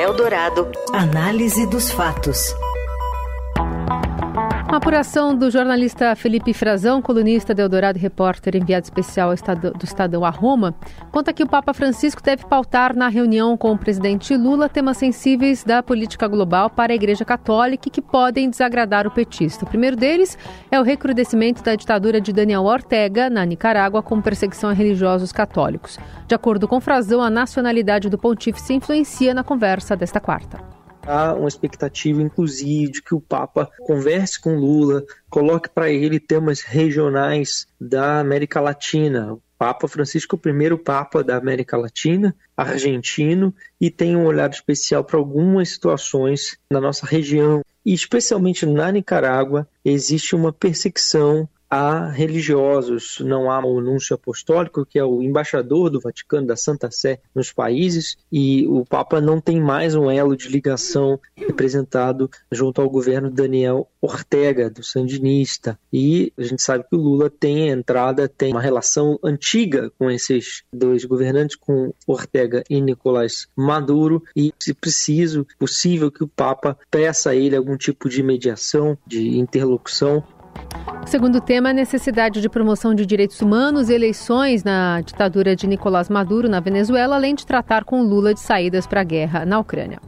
Eldorado, 0.06 0.70
análise 0.92 1.66
dos 1.66 1.90
fatos. 1.90 2.54
Uma 4.76 4.78
apuração 4.78 5.34
do 5.34 5.50
jornalista 5.50 6.14
Felipe 6.14 6.52
Frazão, 6.52 7.00
colunista 7.00 7.54
de 7.54 7.62
Eldorado 7.62 7.96
e 7.96 8.00
repórter 8.02 8.54
enviado 8.56 8.84
especial 8.84 9.30
do 9.30 9.84
Estadão 9.84 10.22
a 10.22 10.28
Roma, 10.28 10.74
conta 11.10 11.32
que 11.32 11.42
o 11.42 11.48
Papa 11.48 11.72
Francisco 11.72 12.22
deve 12.22 12.44
pautar 12.44 12.94
na 12.94 13.08
reunião 13.08 13.56
com 13.56 13.72
o 13.72 13.78
presidente 13.78 14.36
Lula 14.36 14.68
temas 14.68 14.98
sensíveis 14.98 15.64
da 15.64 15.82
política 15.82 16.28
global 16.28 16.68
para 16.68 16.92
a 16.92 16.94
Igreja 16.94 17.24
Católica 17.24 17.88
que 17.88 18.02
podem 18.02 18.50
desagradar 18.50 19.06
o 19.06 19.10
petista. 19.10 19.64
O 19.64 19.68
primeiro 19.68 19.96
deles 19.96 20.36
é 20.70 20.78
o 20.78 20.82
recrudescimento 20.82 21.62
da 21.62 21.74
ditadura 21.74 22.20
de 22.20 22.30
Daniel 22.30 22.64
Ortega 22.64 23.30
na 23.30 23.46
Nicarágua 23.46 24.02
com 24.02 24.20
perseguição 24.20 24.68
a 24.68 24.74
religiosos 24.74 25.32
católicos. 25.32 25.98
De 26.28 26.34
acordo 26.34 26.68
com 26.68 26.82
Frazão, 26.82 27.22
a 27.22 27.30
nacionalidade 27.30 28.10
do 28.10 28.18
pontífice 28.18 28.74
influencia 28.74 29.32
na 29.32 29.42
conversa 29.42 29.96
desta 29.96 30.20
quarta 30.20 30.75
há 31.06 31.34
uma 31.34 31.48
expectativa, 31.48 32.20
inclusive, 32.20 32.92
de 32.92 33.02
que 33.02 33.14
o 33.14 33.20
Papa 33.20 33.70
converse 33.80 34.40
com 34.40 34.56
Lula, 34.56 35.04
coloque 35.30 35.68
para 35.68 35.90
ele 35.90 36.18
temas 36.18 36.60
regionais 36.60 37.66
da 37.80 38.20
América 38.20 38.60
Latina. 38.60 39.34
O 39.34 39.42
Papa 39.58 39.88
Francisco 39.88 40.34
é 40.34 40.38
o 40.38 40.40
primeiro 40.40 40.76
Papa 40.76 41.22
da 41.22 41.36
América 41.36 41.76
Latina, 41.76 42.34
argentino, 42.56 43.54
e 43.80 43.90
tem 43.90 44.16
um 44.16 44.26
olhar 44.26 44.50
especial 44.50 45.04
para 45.04 45.18
algumas 45.18 45.70
situações 45.70 46.58
na 46.70 46.80
nossa 46.80 47.06
região. 47.06 47.62
E 47.84 47.94
especialmente 47.94 48.66
na 48.66 48.90
Nicarágua, 48.90 49.68
existe 49.84 50.34
uma 50.34 50.52
perseguição 50.52 51.48
a 51.70 52.08
religiosos, 52.08 53.18
não 53.20 53.50
há 53.50 53.64
o 53.64 53.78
anúncio 53.78 54.14
apostólico, 54.14 54.86
que 54.86 54.98
é 54.98 55.04
o 55.04 55.22
embaixador 55.22 55.90
do 55.90 56.00
Vaticano, 56.00 56.46
da 56.46 56.56
Santa 56.56 56.90
Sé, 56.90 57.20
nos 57.34 57.52
países, 57.52 58.16
e 58.30 58.66
o 58.68 58.84
Papa 58.84 59.20
não 59.20 59.40
tem 59.40 59.60
mais 59.60 59.94
um 59.94 60.10
elo 60.10 60.36
de 60.36 60.48
ligação 60.48 61.18
representado 61.34 62.30
junto 62.50 62.80
ao 62.80 62.88
governo 62.88 63.30
Daniel 63.30 63.88
Ortega, 64.00 64.70
do 64.70 64.84
Sandinista. 64.84 65.78
E 65.92 66.32
a 66.38 66.42
gente 66.42 66.62
sabe 66.62 66.84
que 66.88 66.94
o 66.94 67.00
Lula 67.00 67.28
tem 67.28 67.68
entrada, 67.68 68.28
tem 68.28 68.52
uma 68.52 68.60
relação 68.60 69.18
antiga 69.22 69.90
com 69.98 70.10
esses 70.10 70.62
dois 70.72 71.04
governantes, 71.04 71.56
com 71.56 71.92
Ortega 72.06 72.62
e 72.70 72.80
Nicolás 72.80 73.48
Maduro, 73.56 74.22
e 74.34 74.52
se 74.60 74.72
preciso, 74.72 75.46
possível 75.58 76.10
que 76.10 76.22
o 76.22 76.28
Papa 76.28 76.78
peça 76.90 77.30
a 77.30 77.34
ele 77.34 77.56
algum 77.56 77.76
tipo 77.76 78.08
de 78.08 78.22
mediação, 78.22 78.96
de 79.06 79.38
interlocução 79.38 80.22
Segundo 81.06 81.40
tema, 81.40 81.70
a 81.70 81.72
necessidade 81.72 82.40
de 82.40 82.48
promoção 82.48 82.94
de 82.94 83.06
direitos 83.06 83.40
humanos 83.40 83.88
e 83.88 83.94
eleições 83.94 84.64
na 84.64 85.00
ditadura 85.00 85.54
de 85.54 85.66
Nicolás 85.66 86.08
Maduro 86.08 86.48
na 86.48 86.58
Venezuela, 86.58 87.14
além 87.14 87.34
de 87.34 87.46
tratar 87.46 87.84
com 87.84 88.02
Lula 88.02 88.34
de 88.34 88.40
saídas 88.40 88.86
para 88.86 89.02
a 89.02 89.04
guerra 89.04 89.46
na 89.46 89.58
Ucrânia. 89.58 90.00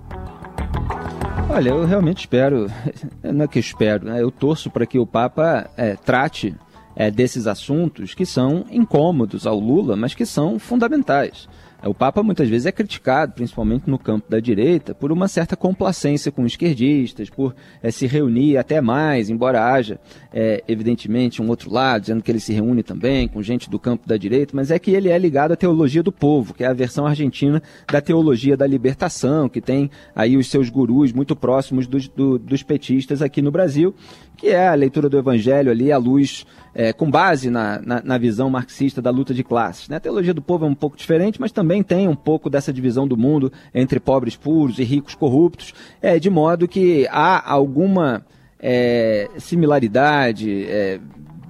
Olha, 1.49 1.71
eu 1.71 1.87
realmente 1.87 2.19
espero, 2.19 2.67
não 3.23 3.45
é 3.45 3.49
que 3.49 3.59
eu 3.59 3.61
espero, 3.61 4.07
né? 4.07 4.23
eu 4.23 4.31
torço 4.31 4.71
para 4.71 4.85
que 4.85 4.99
o 4.99 5.07
Papa 5.07 5.71
é, 5.77 5.95
trate 5.95 6.55
é, 6.97 7.11
desses 7.11 7.47
assuntos 7.47 8.13
que 8.13 8.27
são 8.27 8.67
incômodos 8.71 9.47
ao 9.47 9.59
Lula, 9.59 9.97
mas 9.97 10.15
que 10.15 10.27
são 10.27 10.59
fundamentais. 10.59 11.49
O 11.85 11.95
Papa 11.95 12.25
muitas 12.25 12.49
vezes 12.49 12.67
é 12.67 12.73
criticado, 12.73 13.35
principalmente 13.35 13.89
no 13.89 13.99
campo 14.01 14.29
da 14.29 14.41
direita, 14.41 14.97
por 14.97 15.13
uma 15.13 15.29
certa 15.29 15.57
complacência 15.57 16.33
com 16.33 16.45
esquerdistas, 16.45 17.31
por 17.31 17.55
é, 17.81 17.93
se 17.93 18.05
reunir 18.05 18.57
até 18.57 18.81
mais, 18.81 19.31
embora 19.31 19.65
haja, 19.65 20.01
é, 20.33 20.65
evidentemente, 20.67 21.41
um 21.41 21.49
outro 21.49 21.73
lado, 21.73 22.01
dizendo 22.03 22.21
que 22.21 22.33
ele 22.33 22.41
se 22.41 22.53
reúne 22.53 22.83
também 22.83 23.29
com 23.29 23.41
gente 23.43 23.71
do 23.71 23.79
campo 23.79 24.09
da 24.09 24.17
direita, 24.17 24.57
mas 24.57 24.73
é 24.73 24.79
que 24.79 24.91
ele 24.91 25.09
é 25.09 25.17
ligado 25.17 25.53
à 25.53 25.57
teologia 25.57 26.03
do 26.03 26.11
povo, 26.11 26.53
que 26.53 26.65
é 26.65 26.67
a 26.67 26.73
versão 26.73 27.07
argentina 27.07 27.63
da 27.91 28.01
teologia 28.01 28.57
da 28.57 28.67
libertação, 28.67 29.49
que 29.49 29.61
tem 29.61 29.89
aí 30.17 30.37
os 30.37 30.51
seus 30.51 30.69
gurus 30.69 31.13
muito 31.13 31.37
próximos 31.37 31.87
dos, 31.87 32.09
do, 32.09 32.41
dos 32.41 32.65
petistas 32.65 33.23
aqui 33.23 33.41
no 33.41 33.53
Brasil, 33.53 33.95
que 34.39 34.49
é 34.49 34.69
a 34.69 34.75
leitura 34.75 35.09
do 35.09 35.19
evangelho 35.19 35.71
ali 35.71 35.91
à 35.91 35.99
luz 35.99 36.47
é, 36.73 36.93
com 36.93 37.11
base 37.11 37.51
na, 37.51 37.83
na, 37.85 38.01
na, 38.03 38.17
visão 38.17 38.49
marxista 38.49 39.03
da 39.03 39.11
luta 39.11 39.35
de 39.35 39.43
classes. 39.43 39.89
Né? 39.89 39.97
A 39.97 40.01
teologia 40.01 40.33
do 40.33 40.41
povo 40.41 40.65
é 40.65 40.69
um 40.69 40.77
pouco 40.77 40.97
diferente, 40.97 41.41
mas 41.41 41.51
também 41.51 41.83
tem 41.83 42.07
um 42.07 42.15
pouco 42.15 42.49
dessa 42.49 42.73
divisão 42.73 43.07
do 43.07 43.17
mundo 43.17 43.53
entre 43.75 43.99
pobres 43.99 44.37
puros 44.37 44.79
e 44.79 44.85
ricos 44.85 45.17
corruptos, 45.17 45.75
é, 46.01 46.21
de 46.21 46.31
modo 46.31 46.69
que 46.69 47.09
há 47.11 47.51
alguma 47.51 48.25
é, 48.61 49.29
similaridade, 49.39 50.67
é, 50.67 51.01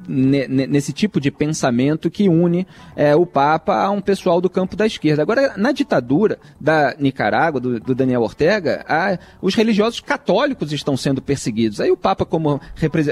nesse 0.09 0.93
tipo 0.93 1.21
de 1.21 1.31
pensamento 1.31 2.11
que 2.11 2.29
une 2.29 2.67
é, 2.97 3.15
o 3.15 3.27
Papa 3.27 3.75
a 3.75 3.91
um 3.91 4.01
pessoal 4.01 4.41
do 4.41 4.49
campo 4.49 4.75
da 4.75 4.87
esquerda. 4.87 5.23
Agora, 5.23 5.55
na 5.57 5.71
ditadura 5.71 6.39
da 6.61 6.95
Nicarágua, 6.99 7.61
do, 7.61 7.79
do 7.79 7.95
Daniel 7.95 8.23
Ortega, 8.23 8.85
a, 8.89 9.19
os 9.43 9.55
religiosos 9.55 10.01
católicos 10.01 10.73
estão 10.73 10.97
sendo 10.97 11.21
perseguidos. 11.21 11.81
Aí 11.81 11.91
o 11.91 11.97
Papa, 11.97 12.25
como 12.25 12.61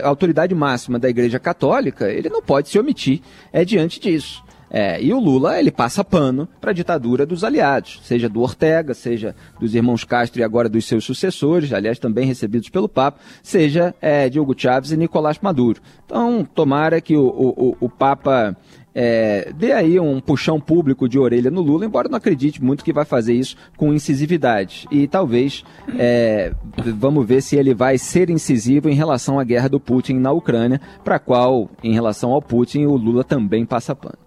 autoridade 0.03 0.55
máxima 0.55 0.99
da 0.99 1.09
Igreja 1.09 1.39
Católica, 1.39 2.11
ele 2.11 2.29
não 2.29 2.43
pode 2.43 2.69
se 2.69 2.79
omitir 2.79 3.21
é, 3.53 3.65
diante 3.65 4.01
disso. 4.01 4.46
É, 4.71 5.01
e 5.03 5.13
o 5.13 5.21
Lula, 5.21 5.59
ele 5.59 5.71
passa 5.71 6.05
pano 6.05 6.49
para 6.61 6.71
a 6.71 6.75
ditadura 6.75 7.25
dos 7.25 7.45
aliados, 7.45 8.01
seja 8.03 8.29
do 8.29 8.41
Ortega, 8.41 8.95
seja 8.95 9.35
dos 9.61 9.75
irmãos 9.75 10.05
Castro 10.05 10.41
e 10.41 10.45
agora 10.45 10.69
dos 10.69 10.85
seus 10.85 11.05
sucessores, 11.05 11.73
aliás, 11.73 11.99
também 11.99 12.27
recebidos 12.27 12.69
pelo 12.69 12.89
Papa, 12.89 13.19
seja 13.43 13.95
é, 14.01 14.29
Diogo 14.29 14.55
Chaves 14.57 14.91
e 14.91 14.97
Nicolás 14.97 15.39
Maduro. 15.41 15.81
Então, 16.05 16.45
tomara 16.45 17.01
que 17.01 17.17
o, 17.17 17.27
o, 17.27 17.77
o 17.81 17.89
Papa 17.89 18.57
é, 18.99 19.53
dê 19.55 19.73
aí 19.73 20.01
um 20.01 20.21
puxão 20.21 20.59
público 20.59 21.07
de 21.07 21.19
orelha 21.19 21.51
no 21.51 21.61
Lula, 21.61 21.85
embora 21.85 22.09
não 22.09 22.17
acredite 22.17 22.65
muito 22.65 22.83
que 22.83 22.95
vai 22.95 23.05
fazer 23.05 23.35
isso 23.35 23.55
com 23.77 23.93
incisividade. 23.93 24.87
E 24.91 25.07
talvez 25.07 25.63
é, 25.99 26.53
vamos 26.97 27.27
ver 27.27 27.43
se 27.43 27.57
ele 27.57 27.75
vai 27.75 27.99
ser 27.99 28.31
incisivo 28.31 28.89
em 28.89 28.95
relação 28.95 29.39
à 29.39 29.45
guerra 29.45 29.69
do 29.69 29.79
Putin 29.79 30.15
na 30.15 30.33
Ucrânia, 30.33 30.81
para 31.05 31.19
qual, 31.19 31.69
em 31.85 31.93
relação 31.93 32.33
ao 32.33 32.41
Putin, 32.41 32.87
o 32.87 32.97
Lula 32.97 33.23
também 33.23 33.67
passa 33.67 33.95
pano. 33.95 34.26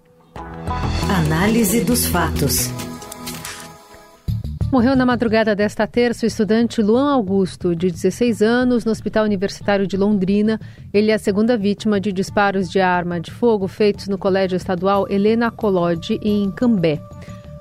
Análise 1.20 1.84
dos 1.84 2.06
fatos. 2.06 2.70
Morreu 4.72 4.96
na 4.96 5.06
madrugada 5.06 5.54
desta 5.54 5.86
terça 5.86 6.26
o 6.26 6.28
estudante 6.28 6.82
Luan 6.82 7.12
Augusto, 7.12 7.76
de 7.76 7.92
16 7.92 8.42
anos, 8.42 8.86
no 8.86 8.92
Hospital 8.92 9.26
Universitário 9.26 9.86
de 9.86 9.98
Londrina. 9.98 10.58
Ele 10.94 11.12
é 11.12 11.16
a 11.16 11.20
segunda 11.20 11.58
vítima 11.58 12.00
de 12.00 12.14
disparos 12.14 12.72
de 12.72 12.80
arma 12.80 13.20
de 13.20 13.32
fogo 13.32 13.68
feitos 13.68 14.08
no 14.08 14.18
Colégio 14.18 14.56
Estadual 14.56 15.08
Helena 15.10 15.52
Collodi, 15.52 16.18
em 16.24 16.50
Cambé. 16.52 17.02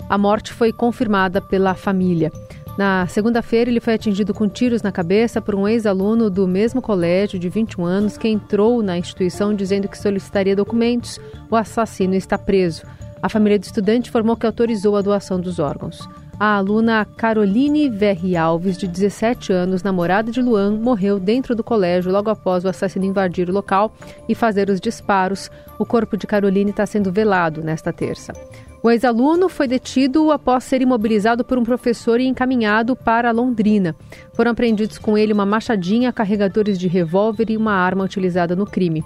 A 0.08 0.16
morte 0.16 0.52
foi 0.52 0.72
confirmada 0.72 1.40
pela 1.40 1.74
família. 1.74 2.30
Na 2.78 3.08
segunda-feira, 3.08 3.68
ele 3.68 3.80
foi 3.80 3.94
atingido 3.94 4.32
com 4.32 4.48
tiros 4.48 4.82
na 4.82 4.92
cabeça 4.92 5.42
por 5.42 5.56
um 5.56 5.66
ex-aluno 5.66 6.30
do 6.30 6.46
mesmo 6.46 6.80
colégio, 6.80 7.40
de 7.40 7.48
21 7.48 7.84
anos, 7.84 8.16
que 8.16 8.28
entrou 8.28 8.84
na 8.84 8.96
instituição 8.96 9.52
dizendo 9.52 9.88
que 9.88 9.98
solicitaria 9.98 10.54
documentos. 10.54 11.18
O 11.50 11.56
assassino 11.56 12.14
está 12.14 12.38
preso. 12.38 12.86
A 13.22 13.28
família 13.28 13.58
do 13.58 13.64
estudante 13.64 14.08
informou 14.08 14.37
que 14.37 14.46
autorizou 14.46 14.96
a 14.96 15.02
doação 15.02 15.40
dos 15.40 15.58
órgãos. 15.58 16.08
A 16.38 16.54
aluna 16.56 17.04
Caroline 17.04 17.88
Verri 17.88 18.37
Alves, 18.37 18.78
de 18.78 18.87
17 18.87 19.52
anos, 19.52 19.82
namorada 19.82 20.30
de 20.30 20.40
Luan, 20.40 20.78
morreu 20.78 21.18
dentro 21.18 21.52
do 21.52 21.64
colégio 21.64 22.12
logo 22.12 22.30
após 22.30 22.64
o 22.64 22.68
assassino 22.68 23.04
invadir 23.04 23.50
o 23.50 23.52
local 23.52 23.92
e 24.28 24.37
fazer 24.37 24.70
os 24.70 24.80
disparos. 24.80 25.50
O 25.80 25.84
corpo 25.84 26.16
de 26.16 26.28
Caroline 26.28 26.70
está 26.70 26.87
sendo 26.87 27.10
velado 27.10 27.60
nesta 27.60 27.92
terça. 27.92 28.32
O 28.80 28.88
ex-aluno 28.88 29.48
foi 29.48 29.66
detido 29.66 30.30
após 30.30 30.62
ser 30.62 30.80
imobilizado 30.80 31.44
por 31.44 31.58
um 31.58 31.64
professor 31.64 32.20
e 32.20 32.26
encaminhado 32.26 32.94
para 32.94 33.32
Londrina. 33.32 33.96
Foram 34.34 34.52
apreendidos 34.52 34.96
com 34.96 35.18
ele 35.18 35.32
uma 35.32 35.44
machadinha, 35.44 36.12
carregadores 36.12 36.78
de 36.78 36.87
revólver 36.87 37.50
e 37.50 37.56
uma 37.56 37.72
arma 37.72 38.04
utilizada 38.04 38.54
no 38.54 38.64
crime. 38.64 39.04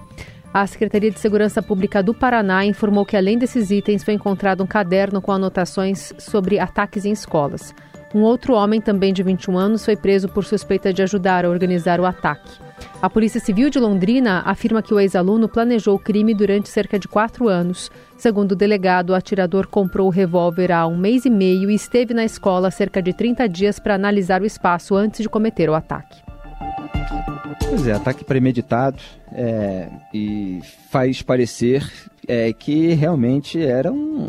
A 0.55 0.67
Secretaria 0.67 1.11
de 1.11 1.19
Segurança 1.19 1.63
Pública 1.63 2.03
do 2.03 2.13
Paraná 2.13 2.67
informou 2.67 3.07
que, 3.07 3.17
além 3.17 3.39
desses 3.39 3.71
itens, 3.71 4.05
foi 4.05 4.13
encontrado 4.13 4.63
um 4.63 4.67
caderno 4.67 5.23
com 5.23 5.33
anotações 5.33 6.13
sobre 6.19 6.59
ataques 6.59 7.07
em 7.07 7.11
escolas. 7.11 7.75
Um 8.15 8.21
outro 8.21 8.53
homem, 8.53 8.79
também 8.79 9.15
de 9.15 9.23
21 9.23 9.57
anos, 9.57 9.83
foi 9.83 9.97
preso 9.97 10.29
por 10.29 10.45
suspeita 10.45 10.93
de 10.93 11.03
ajudar 11.03 11.47
a 11.47 11.49
organizar 11.49 11.99
o 11.99 12.05
ataque. 12.05 12.61
A 13.01 13.09
Polícia 13.09 13.41
Civil 13.41 13.71
de 13.71 13.79
Londrina 13.79 14.43
afirma 14.45 14.83
que 14.83 14.93
o 14.93 15.01
ex-aluno 15.01 15.49
planejou 15.49 15.97
o 15.97 15.99
crime 15.99 16.35
durante 16.35 16.69
cerca 16.69 16.99
de 16.99 17.09
quatro 17.09 17.49
anos. 17.49 17.91
Segundo 18.19 18.53
o 18.53 18.57
delegado, 18.57 19.11
o 19.11 19.15
atirador 19.15 19.67
comprou 19.67 20.07
o 20.07 20.11
revólver 20.11 20.71
há 20.71 20.87
um 20.87 20.99
mês 20.99 21.25
e 21.25 21.31
meio 21.31 21.71
e 21.71 21.75
esteve 21.75 22.13
na 22.13 22.27
escola 22.27 22.71
cerca 22.71 23.01
de 23.01 23.15
30 23.15 23.49
dias 23.49 23.79
para 23.79 23.95
analisar 23.95 24.43
o 24.43 24.47
espaço 24.47 24.95
antes 24.95 25.23
de 25.23 25.31
cometer 25.31 25.71
o 25.71 25.75
ataque. 25.75 26.32
Pois 27.75 27.87
é, 27.87 27.93
ataque 27.93 28.23
premeditado 28.23 28.99
é, 29.33 29.89
e 30.13 30.61
faz 30.91 31.23
parecer 31.23 31.91
é, 32.29 32.53
que 32.53 32.93
realmente 32.93 33.59
era 33.59 33.91
um, 33.91 34.29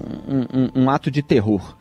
um, 0.53 0.83
um 0.83 0.89
ato 0.89 1.11
de 1.11 1.21
terror. 1.21 1.75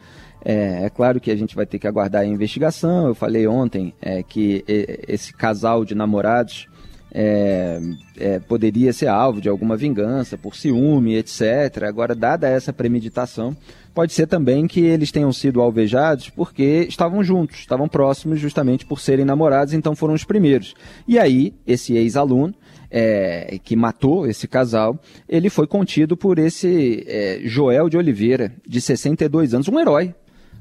É, 0.45 0.87
é, 0.87 0.91
claro 0.91 1.21
que 1.21 1.31
a 1.31 1.37
gente 1.37 1.55
vai 1.55 1.65
ter 1.65 1.79
que 1.79 1.87
aguardar 1.87 2.23
a 2.23 2.27
investigação. 2.27 3.07
Eu 3.07 3.15
falei 3.15 3.47
ontem 3.47 3.95
é, 4.03 4.25
que 4.25 4.65
esse 5.07 5.33
casal 5.33 5.85
de 5.85 5.95
namorados 5.95 6.67
é, 7.15 7.79
é, 8.19 8.39
poderia 8.41 8.93
ser 8.93 9.07
alvo 9.07 9.41
de 9.41 9.49
alguma 9.49 9.77
vingança 9.77 10.39
por 10.39 10.57
ciúme, 10.57 11.15
etc. 11.15 11.85
Agora, 11.87 12.15
dada 12.15 12.49
essa 12.49 12.73
premeditação, 12.73 13.57
pode 13.95 14.13
ser 14.13 14.27
também 14.27 14.67
que 14.67 14.81
eles 14.81 15.13
tenham 15.13 15.33
sido 15.33 15.61
alvejados 15.61 16.31
porque 16.31 16.87
estavam 16.89 17.23
juntos, 17.23 17.59
estavam 17.59 17.89
próximos 17.89 18.41
justamente 18.41 18.87
por 18.87 19.01
serem 19.01 19.25
namorados, 19.25 19.75
então 19.75 19.95
foram 19.95 20.15
os 20.15 20.25
primeiros. 20.25 20.75
E 21.07 21.19
aí, 21.19 21.55
esse 21.67 21.95
ex-aluno, 21.95 22.55
é, 22.91 23.59
que 23.65 23.75
matou 23.75 24.27
esse 24.27 24.47
casal, 24.47 25.01
ele 25.29 25.49
foi 25.49 25.67
contido 25.67 26.17
por 26.17 26.39
esse 26.39 27.05
é, 27.07 27.41
Joel 27.45 27.89
de 27.89 27.97
Oliveira, 27.97 28.53
de 28.67 28.81
62 28.81 29.55
anos, 29.55 29.69
um 29.69 29.81
herói. 29.81 30.15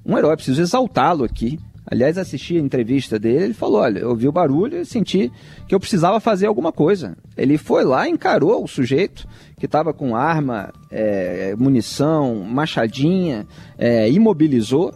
Um 0.06 0.18
herói, 0.18 0.36
preciso 0.36 0.62
exaltá-lo 0.62 1.24
aqui. 1.24 1.60
Aliás, 1.92 2.18
assisti 2.18 2.56
a 2.56 2.62
entrevista 2.62 3.20
dele, 3.20 3.44
ele 3.44 3.54
falou: 3.54 3.82
olha, 3.82 4.00
eu 4.00 4.10
ouvi 4.12 4.26
o 4.26 4.32
barulho 4.32 4.80
e 4.80 4.86
senti 4.86 5.30
que 5.68 5.76
eu 5.76 5.80
precisava 5.80 6.22
fazer 6.22 6.46
alguma 6.46 6.72
coisa. 6.72 7.18
Ele 7.36 7.58
foi 7.58 7.84
lá, 7.84 8.08
encarou 8.08 8.64
o 8.64 8.68
sujeito 8.68 9.28
que 9.60 9.66
estava 9.66 9.94
com 9.94 10.16
arma, 10.16 10.72
é, 10.90 11.54
munição, 11.58 12.36
machadinha, 12.46 13.46
é, 13.78 14.10
imobilizou. 14.10 14.94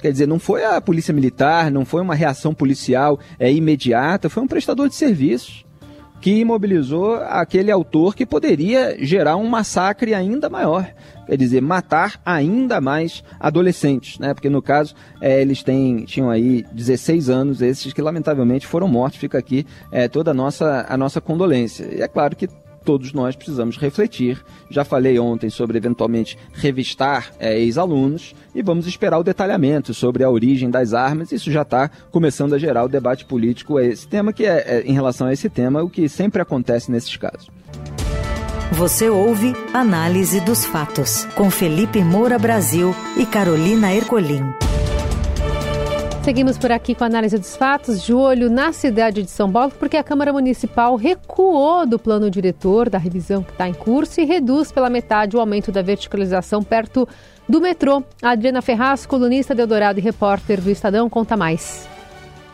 Quer 0.00 0.10
dizer, 0.10 0.26
não 0.26 0.38
foi 0.38 0.64
a 0.64 0.80
polícia 0.80 1.12
militar, 1.12 1.70
não 1.70 1.84
foi 1.84 2.00
uma 2.00 2.14
reação 2.14 2.54
policial 2.54 3.18
é, 3.38 3.52
imediata, 3.52 4.30
foi 4.30 4.42
um 4.42 4.48
prestador 4.48 4.88
de 4.88 4.94
serviços 4.94 5.67
que 6.20 6.40
imobilizou 6.40 7.16
aquele 7.16 7.70
autor 7.70 8.14
que 8.14 8.26
poderia 8.26 8.96
gerar 9.04 9.36
um 9.36 9.46
massacre 9.48 10.14
ainda 10.14 10.48
maior. 10.48 10.92
Quer 11.26 11.36
dizer, 11.36 11.60
matar 11.60 12.20
ainda 12.24 12.80
mais 12.80 13.22
adolescentes, 13.38 14.18
né? 14.18 14.32
Porque 14.32 14.48
no 14.48 14.62
caso, 14.62 14.94
é, 15.20 15.40
eles 15.40 15.62
têm, 15.62 16.04
tinham 16.04 16.30
aí 16.30 16.64
16 16.72 17.28
anos, 17.28 17.60
esses 17.60 17.92
que 17.92 18.00
lamentavelmente 18.00 18.66
foram 18.66 18.88
mortos. 18.88 19.20
Fica 19.20 19.36
aqui 19.36 19.66
é, 19.92 20.08
toda 20.08 20.30
a 20.30 20.34
nossa, 20.34 20.86
a 20.88 20.96
nossa 20.96 21.20
condolência. 21.20 21.86
E 21.94 22.00
é 22.00 22.08
claro 22.08 22.34
que 22.34 22.48
todos 22.88 23.12
nós 23.12 23.36
precisamos 23.36 23.76
refletir. 23.76 24.42
Já 24.70 24.82
falei 24.82 25.18
ontem 25.18 25.50
sobre 25.50 25.76
eventualmente 25.76 26.38
revistar 26.54 27.30
é, 27.38 27.60
ex-alunos 27.60 28.34
e 28.54 28.62
vamos 28.62 28.86
esperar 28.86 29.18
o 29.18 29.22
detalhamento 29.22 29.92
sobre 29.92 30.24
a 30.24 30.30
origem 30.30 30.70
das 30.70 30.94
armas. 30.94 31.30
Isso 31.30 31.52
já 31.52 31.60
está 31.60 31.90
começando 32.10 32.54
a 32.54 32.58
gerar 32.58 32.84
o 32.84 32.88
debate 32.88 33.26
político 33.26 33.76
a 33.76 33.84
esse 33.84 34.08
tema, 34.08 34.32
que 34.32 34.46
é, 34.46 34.64
é, 34.66 34.82
em 34.86 34.94
relação 34.94 35.26
a 35.26 35.34
esse 35.34 35.50
tema, 35.50 35.82
o 35.82 35.90
que 35.90 36.08
sempre 36.08 36.40
acontece 36.40 36.90
nesses 36.90 37.14
casos. 37.14 37.50
Você 38.72 39.10
ouve 39.10 39.52
Análise 39.74 40.40
dos 40.40 40.64
Fatos, 40.64 41.26
com 41.34 41.50
Felipe 41.50 42.02
Moura 42.02 42.38
Brasil 42.38 42.94
e 43.18 43.26
Carolina 43.26 43.94
Ercolim. 43.94 44.44
Seguimos 46.28 46.58
por 46.58 46.70
aqui 46.70 46.94
com 46.94 47.04
a 47.04 47.06
análise 47.06 47.38
dos 47.38 47.56
fatos, 47.56 48.02
de 48.02 48.12
olho 48.12 48.50
na 48.50 48.70
cidade 48.70 49.22
de 49.22 49.30
São 49.30 49.50
Paulo, 49.50 49.72
porque 49.78 49.96
a 49.96 50.04
Câmara 50.04 50.30
Municipal 50.30 50.94
recuou 50.94 51.86
do 51.86 51.98
plano 51.98 52.30
diretor 52.30 52.90
da 52.90 52.98
revisão 52.98 53.42
que 53.42 53.50
está 53.50 53.66
em 53.66 53.72
curso 53.72 54.20
e 54.20 54.26
reduz 54.26 54.70
pela 54.70 54.90
metade 54.90 55.38
o 55.38 55.40
aumento 55.40 55.72
da 55.72 55.80
verticalização 55.80 56.62
perto 56.62 57.08
do 57.48 57.62
metrô. 57.62 58.04
A 58.20 58.32
Adriana 58.32 58.60
Ferraz, 58.60 59.06
colunista 59.06 59.54
de 59.54 59.62
Eldorado 59.62 60.00
e 60.00 60.02
repórter 60.02 60.60
do 60.60 60.68
Estadão, 60.68 61.08
conta 61.08 61.34
mais. 61.34 61.88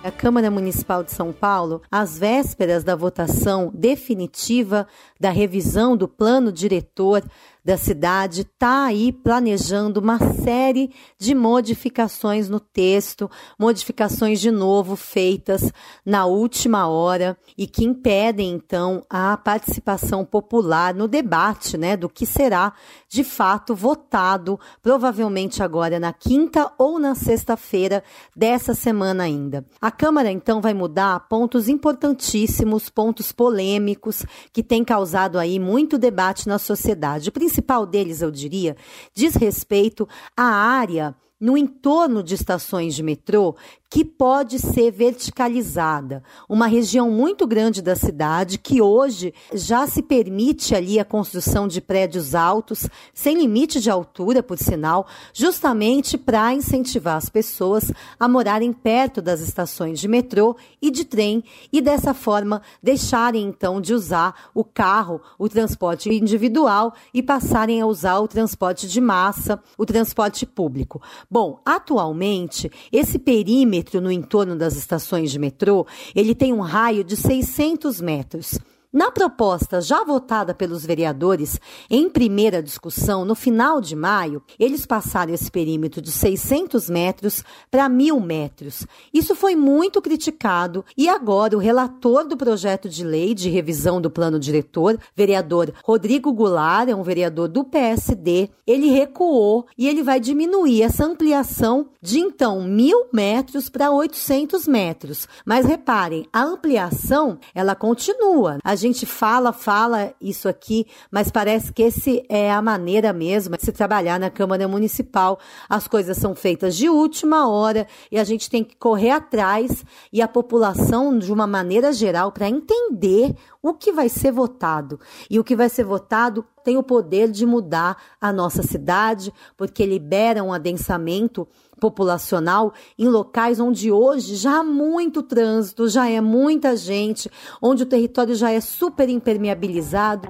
A 0.05 0.11
Câmara 0.13 0.53
Municipal 0.53 1.03
de 1.03 1.11
São 1.11 1.33
Paulo, 1.33 1.83
às 1.91 2.17
vésperas 2.17 2.85
da 2.85 2.95
votação 2.95 3.73
definitiva 3.75 4.87
da 5.19 5.31
revisão 5.31 5.97
do 5.97 6.07
plano 6.07 6.53
diretor 6.53 7.25
da 7.65 7.79
cidade 7.79 8.43
está 8.43 8.85
aí 8.85 9.11
planejando 9.11 9.99
uma 9.99 10.19
série 10.19 10.91
de 11.19 11.35
modificações 11.35 12.49
no 12.49 12.61
texto, 12.61 13.31
modificações 13.59 14.39
de 14.39 14.51
novo 14.51 14.97
feitas 14.97 15.73
na 16.05 16.27
última 16.27 16.87
hora 16.87 17.39
e 17.57 17.67
que 17.67 17.85
impedem 17.85 18.53
então 18.53 19.03
a 19.09 19.37
participação 19.37 20.25
popular 20.25 20.93
no 20.93 21.09
debate, 21.09 21.79
né, 21.79 21.97
do 21.97 22.09
que 22.09 22.27
será 22.27 22.75
de 23.09 23.25
fato 23.25 23.75
votado, 23.75 24.61
provavelmente 24.83 25.63
agora 25.63 25.99
na 25.99 26.13
quinta 26.13 26.71
ou 26.77 26.99
na 26.99 27.15
sexta-feira 27.15 28.03
dessa 28.37 28.75
semana 28.75 29.25
ainda. 29.25 29.65
A 29.81 29.91
Câmara 29.91 30.31
então 30.31 30.61
vai 30.61 30.75
mudar 30.75 31.29
pontos 31.29 31.69
importantíssimos, 31.69 32.91
pontos 32.91 33.33
polêmicos 33.33 34.27
que 34.53 34.63
têm 34.63 34.85
causado 34.85 35.39
aí 35.39 35.59
muito 35.59 35.97
debate 35.97 36.47
na 36.47 36.59
sociedade. 36.59 37.29
O 37.29 37.33
principal 37.55 37.87
deles, 37.87 38.21
eu 38.21 38.31
diria, 38.31 38.77
diz 39.15 39.37
respeito 39.37 40.09
à 40.37 40.45
área 40.45 41.15
no 41.39 41.57
entorno 41.57 42.23
de 42.23 42.35
estações 42.35 42.95
de 42.95 43.03
metrô 43.03 43.55
que 43.95 44.05
pode 44.05 44.59
ser 44.59 44.91
verticalizada. 44.91 46.21
Uma 46.49 46.67
região 46.67 47.13
muito 47.13 47.47
grande 47.47 47.81
da 47.81 47.95
cidade 47.95 48.59
que 48.59 48.83
hoje 48.83 49.33
já 49.53 49.87
se 49.87 50.03
permite 50.03 50.75
ali 50.75 50.99
a 50.99 51.05
construção 51.05 51.69
de 51.69 51.81
prédios 51.81 52.35
altos, 52.35 52.89
sem 53.15 53.39
limite 53.39 53.81
de 53.81 53.89
altura, 53.89 54.43
por 54.43 54.59
sinal, 54.59 55.07
justamente 55.33 56.19
para 56.19 56.53
incentivar 56.53 57.17
as 57.17 57.29
pessoas 57.29 57.93
a 58.19 58.27
morarem 58.27 58.73
perto 58.73 59.23
das 59.23 59.41
estações 59.41 60.01
de 60.01 60.09
metrô 60.09 60.57
e 60.83 60.91
de 60.91 61.05
trem 61.05 61.45
e 61.73 61.81
dessa 61.81 62.13
forma 62.13 62.63
deixarem 62.83 63.47
então 63.47 63.81
de 63.81 63.95
usar 63.95 64.51
o 64.53 64.65
carro, 64.65 65.21
o 65.39 65.49
transporte 65.49 66.13
individual 66.13 66.95
e 67.15 67.23
passarem 67.23 67.81
a 67.81 67.87
usar 67.87 68.19
o 68.19 68.27
transporte 68.27 68.89
de 68.89 69.01
massa, 69.01 69.63
o 69.79 69.87
transporte 69.87 70.45
público. 70.45 71.01
Bom, 71.31 71.61
atualmente 71.65 72.69
esse 72.91 73.21
perímetro 73.21 73.84
perímetro 73.85 74.01
no 74.01 74.11
entorno 74.11 74.57
das 74.57 74.77
estações 74.77 75.31
de 75.31 75.39
metrô, 75.39 75.87
ele 76.15 76.35
tem 76.35 76.53
um 76.53 76.61
raio 76.61 77.05
de 77.05 77.17
600 77.17 78.01
metros. 78.01 78.59
Na 78.95 79.11
proposta 79.11 79.81
já 79.81 80.05
votada 80.05 80.55
pelos 80.55 80.87
vereadores 80.87 81.61
em 81.91 82.09
primeira 82.09 82.63
discussão 82.63 83.25
no 83.25 83.35
final 83.35 83.81
de 83.81 83.97
maio, 83.97 84.41
eles 84.57 84.87
passaram 84.87 85.35
esse 85.35 85.51
perímetro 85.51 86.01
de 86.01 86.13
600 86.13 86.89
metros 86.89 87.43
para 87.73 87.91
1.000 87.91 88.25
metros. 88.25 88.87
Isso 89.13 89.35
foi 89.35 89.57
muito 89.57 90.01
criticado 90.01 90.85
e 90.97 91.09
agora 91.09 91.57
o 91.57 91.59
relator 91.59 92.25
do 92.25 92.37
projeto 92.37 92.89
de 92.89 93.03
lei 93.03 93.35
de 93.35 93.51
revisão 93.51 94.01
do 94.01 94.09
plano 94.09 94.39
diretor, 94.39 94.97
vereador 95.13 95.73
Rodrigo 95.83 96.33
Goulart, 96.33 96.89
é 96.89 96.95
um 96.95 97.03
vereador 97.03 97.49
do 97.49 97.65
PSD, 97.65 98.49
ele 98.65 98.91
recuou 98.91 99.67
e 99.77 99.89
ele 99.89 100.05
vai 100.05 100.21
diminuir 100.21 100.83
essa 100.83 101.05
ampliação 101.05 101.89
de 102.01 102.21
então 102.21 102.61
1.000 102.61 103.09
metros 103.13 103.69
para 103.69 103.91
800 103.91 104.69
metros. 104.69 105.27
Mas 105.45 105.67
reparem, 105.67 106.29
a 106.33 106.45
ampliação 106.45 107.41
ela 107.53 107.75
continua. 107.75 108.59
A 108.63 108.84
gente 108.85 109.07
fala, 109.07 109.53
fala 109.53 110.15
isso 110.21 110.49
aqui, 110.49 110.87
mas 111.11 111.31
parece 111.31 111.73
que 111.73 111.83
esse 111.83 112.25
é 112.29 112.53
a 112.53 112.61
maneira 112.61 113.13
mesmo 113.13 113.57
de 113.57 113.65
se 113.65 113.73
trabalhar 113.73 114.21
na 114.21 114.31
Câmara 114.31 114.69
Municipal. 114.69 115.39
As 115.69 115.89
coisas 115.89 116.17
são 116.17 116.35
feitas 116.35 116.77
de 116.77 116.89
última 116.89 117.49
hora 117.49 117.87
e 118.11 118.19
a 118.19 118.25
gente 118.25 118.51
tem 118.51 118.63
que 118.63 118.77
correr 118.77 119.11
atrás 119.11 119.85
e 120.13 120.21
a 120.21 120.29
população, 120.29 121.19
de 121.19 121.33
uma 121.33 121.47
maneira 121.47 121.93
geral, 121.93 122.31
para 122.31 122.49
entender 122.49 123.35
o 123.63 123.73
que 123.73 123.93
vai 123.93 124.09
ser 124.09 124.31
votado. 124.31 125.01
E 125.31 125.41
o 125.41 125.45
que 125.45 125.57
vai 125.57 125.69
ser 125.71 125.85
votado 125.85 126.45
tem 126.63 126.77
o 126.77 126.83
poder 126.83 127.31
de 127.31 127.47
mudar 127.47 127.97
a 128.21 128.33
nossa 128.33 128.63
cidade, 128.63 129.33
porque 129.57 129.87
libera 129.87 130.43
um 130.43 130.53
adensamento 130.53 131.49
populacional 131.85 132.73
em 132.99 133.09
locais 133.09 133.61
onde 133.61 133.93
hoje 133.93 134.37
já 134.37 134.61
há 134.61 134.65
muito 134.65 135.23
trânsito, 135.23 135.87
já 135.87 136.09
é 136.09 136.19
muita 136.19 136.75
gente, 136.75 137.31
onde 137.61 137.83
o 137.83 137.87
território 137.87 138.35
já 138.35 138.51
é 138.51 138.59
super 138.59 139.07
impermeabilizado. 139.11 140.27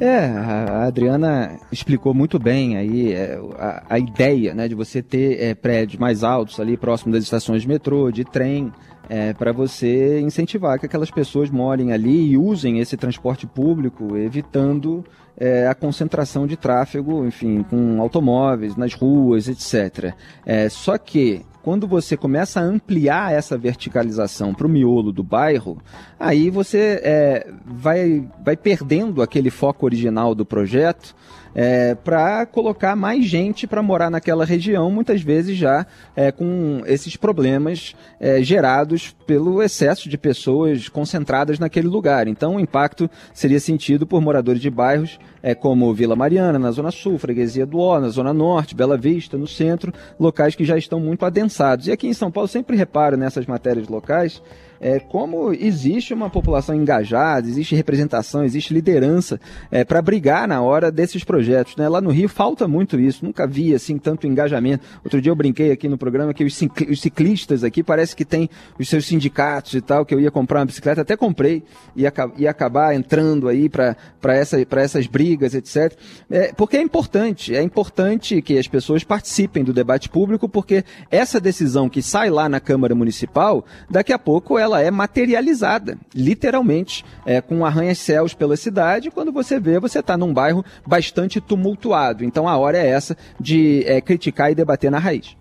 É, 0.00 0.28
a 0.28 0.84
Adriana 0.84 1.60
explicou 1.70 2.14
muito 2.14 2.38
bem 2.38 2.78
aí 2.78 3.12
é, 3.12 3.38
a, 3.58 3.82
a, 3.90 3.98
ideia 3.98 4.54
né, 4.54 4.66
de 4.66 4.74
você 4.74 5.02
ter 5.02 5.42
é, 5.42 5.54
prédios 5.54 5.98
mais 5.98 6.24
altos 6.24 6.58
ali 6.58 6.76
próximo 6.78 7.12
das 7.12 7.22
estações 7.22 7.62
de 7.62 7.68
metrô, 7.68 8.10
de 8.10 8.24
trem, 8.24 8.72
é, 9.10 9.34
para 9.34 9.52
você 9.52 10.20
incentivar 10.20 10.78
que 10.78 10.86
aquelas 10.86 11.10
pessoas 11.10 11.50
morem 11.50 11.92
ali 11.92 12.30
e 12.30 12.38
usem 12.38 12.78
esse 12.78 12.96
transporte 12.96 13.46
público, 13.46 14.16
evitando 14.16 15.04
é, 15.38 15.66
a 15.66 15.74
concentração 15.74 16.46
de 16.46 16.56
tráfego, 16.56 17.26
enfim, 17.26 17.62
com 17.62 18.00
automóveis 18.00 18.76
nas 18.76 18.94
ruas, 18.94 19.48
etc. 19.48 20.14
É, 20.44 20.68
só 20.68 20.96
que 20.96 21.44
quando 21.62 21.88
você 21.88 22.16
começa 22.16 22.60
a 22.60 22.62
ampliar 22.62 23.32
essa 23.32 23.58
verticalização 23.58 24.54
para 24.54 24.66
o 24.66 24.70
miolo 24.70 25.12
do 25.12 25.24
bairro, 25.24 25.78
aí 26.18 26.48
você 26.48 27.00
é, 27.02 27.52
vai, 27.66 28.24
vai 28.44 28.56
perdendo 28.56 29.20
aquele 29.20 29.50
foco 29.50 29.84
original 29.84 30.32
do 30.32 30.46
projeto 30.46 31.14
é, 31.58 31.94
para 31.94 32.44
colocar 32.44 32.94
mais 32.94 33.24
gente 33.24 33.66
para 33.66 33.82
morar 33.82 34.10
naquela 34.10 34.44
região, 34.44 34.90
muitas 34.90 35.22
vezes 35.22 35.56
já 35.56 35.86
é, 36.14 36.30
com 36.30 36.82
esses 36.84 37.16
problemas 37.16 37.96
é, 38.20 38.42
gerados 38.42 39.16
pelo 39.26 39.62
excesso 39.62 40.06
de 40.06 40.18
pessoas 40.18 40.90
concentradas 40.90 41.58
naquele 41.58 41.88
lugar. 41.88 42.28
Então, 42.28 42.56
o 42.56 42.60
impacto 42.60 43.08
seria 43.32 43.58
sentido 43.58 44.06
por 44.06 44.20
moradores 44.20 44.60
de 44.60 44.68
bairros 44.68 45.18
é, 45.42 45.54
como 45.54 45.94
Vila 45.94 46.14
Mariana, 46.14 46.58
na 46.58 46.70
Zona 46.70 46.90
Sul, 46.90 47.18
Freguesia 47.18 47.64
do 47.64 47.78
Ó, 47.78 47.98
na 47.98 48.10
Zona 48.10 48.34
Norte, 48.34 48.74
Bela 48.74 48.98
Vista, 48.98 49.38
no 49.38 49.46
centro, 49.46 49.94
locais 50.20 50.54
que 50.54 50.64
já 50.64 50.76
estão 50.76 51.00
muito 51.00 51.24
adensados. 51.24 51.86
E 51.86 51.92
aqui 51.92 52.06
em 52.06 52.12
São 52.12 52.30
Paulo, 52.30 52.48
sempre 52.48 52.76
reparo 52.76 53.16
nessas 53.16 53.46
matérias 53.46 53.88
locais 53.88 54.42
é, 54.80 54.98
como 54.98 55.52
existe 55.52 56.12
uma 56.12 56.30
população 56.30 56.74
engajada, 56.74 57.48
existe 57.48 57.74
representação, 57.74 58.44
existe 58.44 58.72
liderança 58.72 59.40
é, 59.70 59.84
para 59.84 60.00
brigar 60.02 60.46
na 60.48 60.60
hora 60.60 60.90
desses 60.90 61.24
projetos. 61.24 61.76
Né? 61.76 61.88
Lá 61.88 62.00
no 62.00 62.10
Rio 62.10 62.28
falta 62.28 62.66
muito 62.66 62.98
isso, 62.98 63.24
nunca 63.24 63.46
vi 63.46 63.74
assim 63.74 63.98
tanto 63.98 64.26
engajamento. 64.26 64.84
Outro 65.04 65.20
dia 65.20 65.30
eu 65.30 65.36
brinquei 65.36 65.70
aqui 65.70 65.88
no 65.88 65.98
programa 65.98 66.34
que 66.34 66.44
os 66.44 66.56
ciclistas 67.00 67.64
aqui 67.64 67.82
parece 67.82 68.14
que 68.14 68.24
tem 68.24 68.48
os 68.78 68.88
seus 68.88 69.06
sindicatos 69.06 69.74
e 69.74 69.80
tal, 69.80 70.04
que 70.04 70.14
eu 70.14 70.20
ia 70.20 70.30
comprar 70.30 70.60
uma 70.60 70.66
bicicleta, 70.66 71.02
até 71.02 71.16
comprei, 71.16 71.62
ia 71.94 72.50
acabar 72.50 72.94
entrando 72.94 73.48
aí 73.48 73.68
para 73.68 73.96
essa, 74.34 74.56
essas 74.76 75.06
brigas, 75.06 75.54
etc. 75.54 75.96
É, 76.30 76.52
porque 76.52 76.76
é 76.76 76.82
importante, 76.82 77.54
é 77.54 77.62
importante 77.62 78.42
que 78.42 78.58
as 78.58 78.66
pessoas 78.66 79.04
participem 79.04 79.64
do 79.64 79.72
debate 79.72 80.08
público, 80.08 80.48
porque 80.48 80.84
essa 81.10 81.40
decisão 81.40 81.88
que 81.88 82.02
sai 82.02 82.30
lá 82.30 82.48
na 82.48 82.60
Câmara 82.60 82.94
Municipal, 82.94 83.64
daqui 83.90 84.12
a 84.12 84.18
pouco 84.18 84.58
ela 84.58 84.65
é 84.74 84.90
materializada, 84.90 85.96
literalmente, 86.14 87.04
é, 87.24 87.40
com 87.40 87.64
arranha-céus 87.64 88.34
pela 88.34 88.56
cidade. 88.56 89.10
Quando 89.10 89.32
você 89.32 89.60
vê, 89.60 89.78
você 89.78 90.00
está 90.00 90.16
num 90.16 90.32
bairro 90.32 90.64
bastante 90.86 91.40
tumultuado. 91.40 92.24
Então 92.24 92.48
a 92.48 92.56
hora 92.56 92.78
é 92.78 92.86
essa 92.86 93.16
de 93.38 93.84
é, 93.86 94.00
criticar 94.00 94.50
e 94.50 94.54
debater 94.54 94.90
na 94.90 94.98
raiz. 94.98 95.36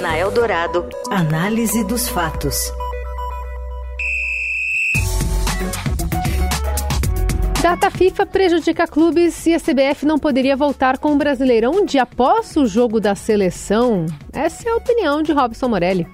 Na 0.00 0.16
Eldorado, 0.16 0.88
análise 1.10 1.84
dos 1.84 2.08
fatos. 2.08 2.72
Data 7.62 7.90
FIFA 7.90 8.24
prejudica 8.24 8.86
clubes 8.86 9.44
e 9.44 9.52
a 9.52 9.60
CBF 9.60 10.06
não 10.06 10.18
poderia 10.18 10.56
voltar 10.56 10.96
com 10.96 11.12
o 11.12 11.16
Brasileirão 11.16 11.84
dia 11.84 12.04
após 12.04 12.56
o 12.56 12.66
jogo 12.66 12.98
da 12.98 13.14
seleção. 13.14 14.06
Essa 14.32 14.70
é 14.70 14.72
a 14.72 14.76
opinião 14.76 15.22
de 15.22 15.32
Robson 15.32 15.68
Morelli. 15.68 16.06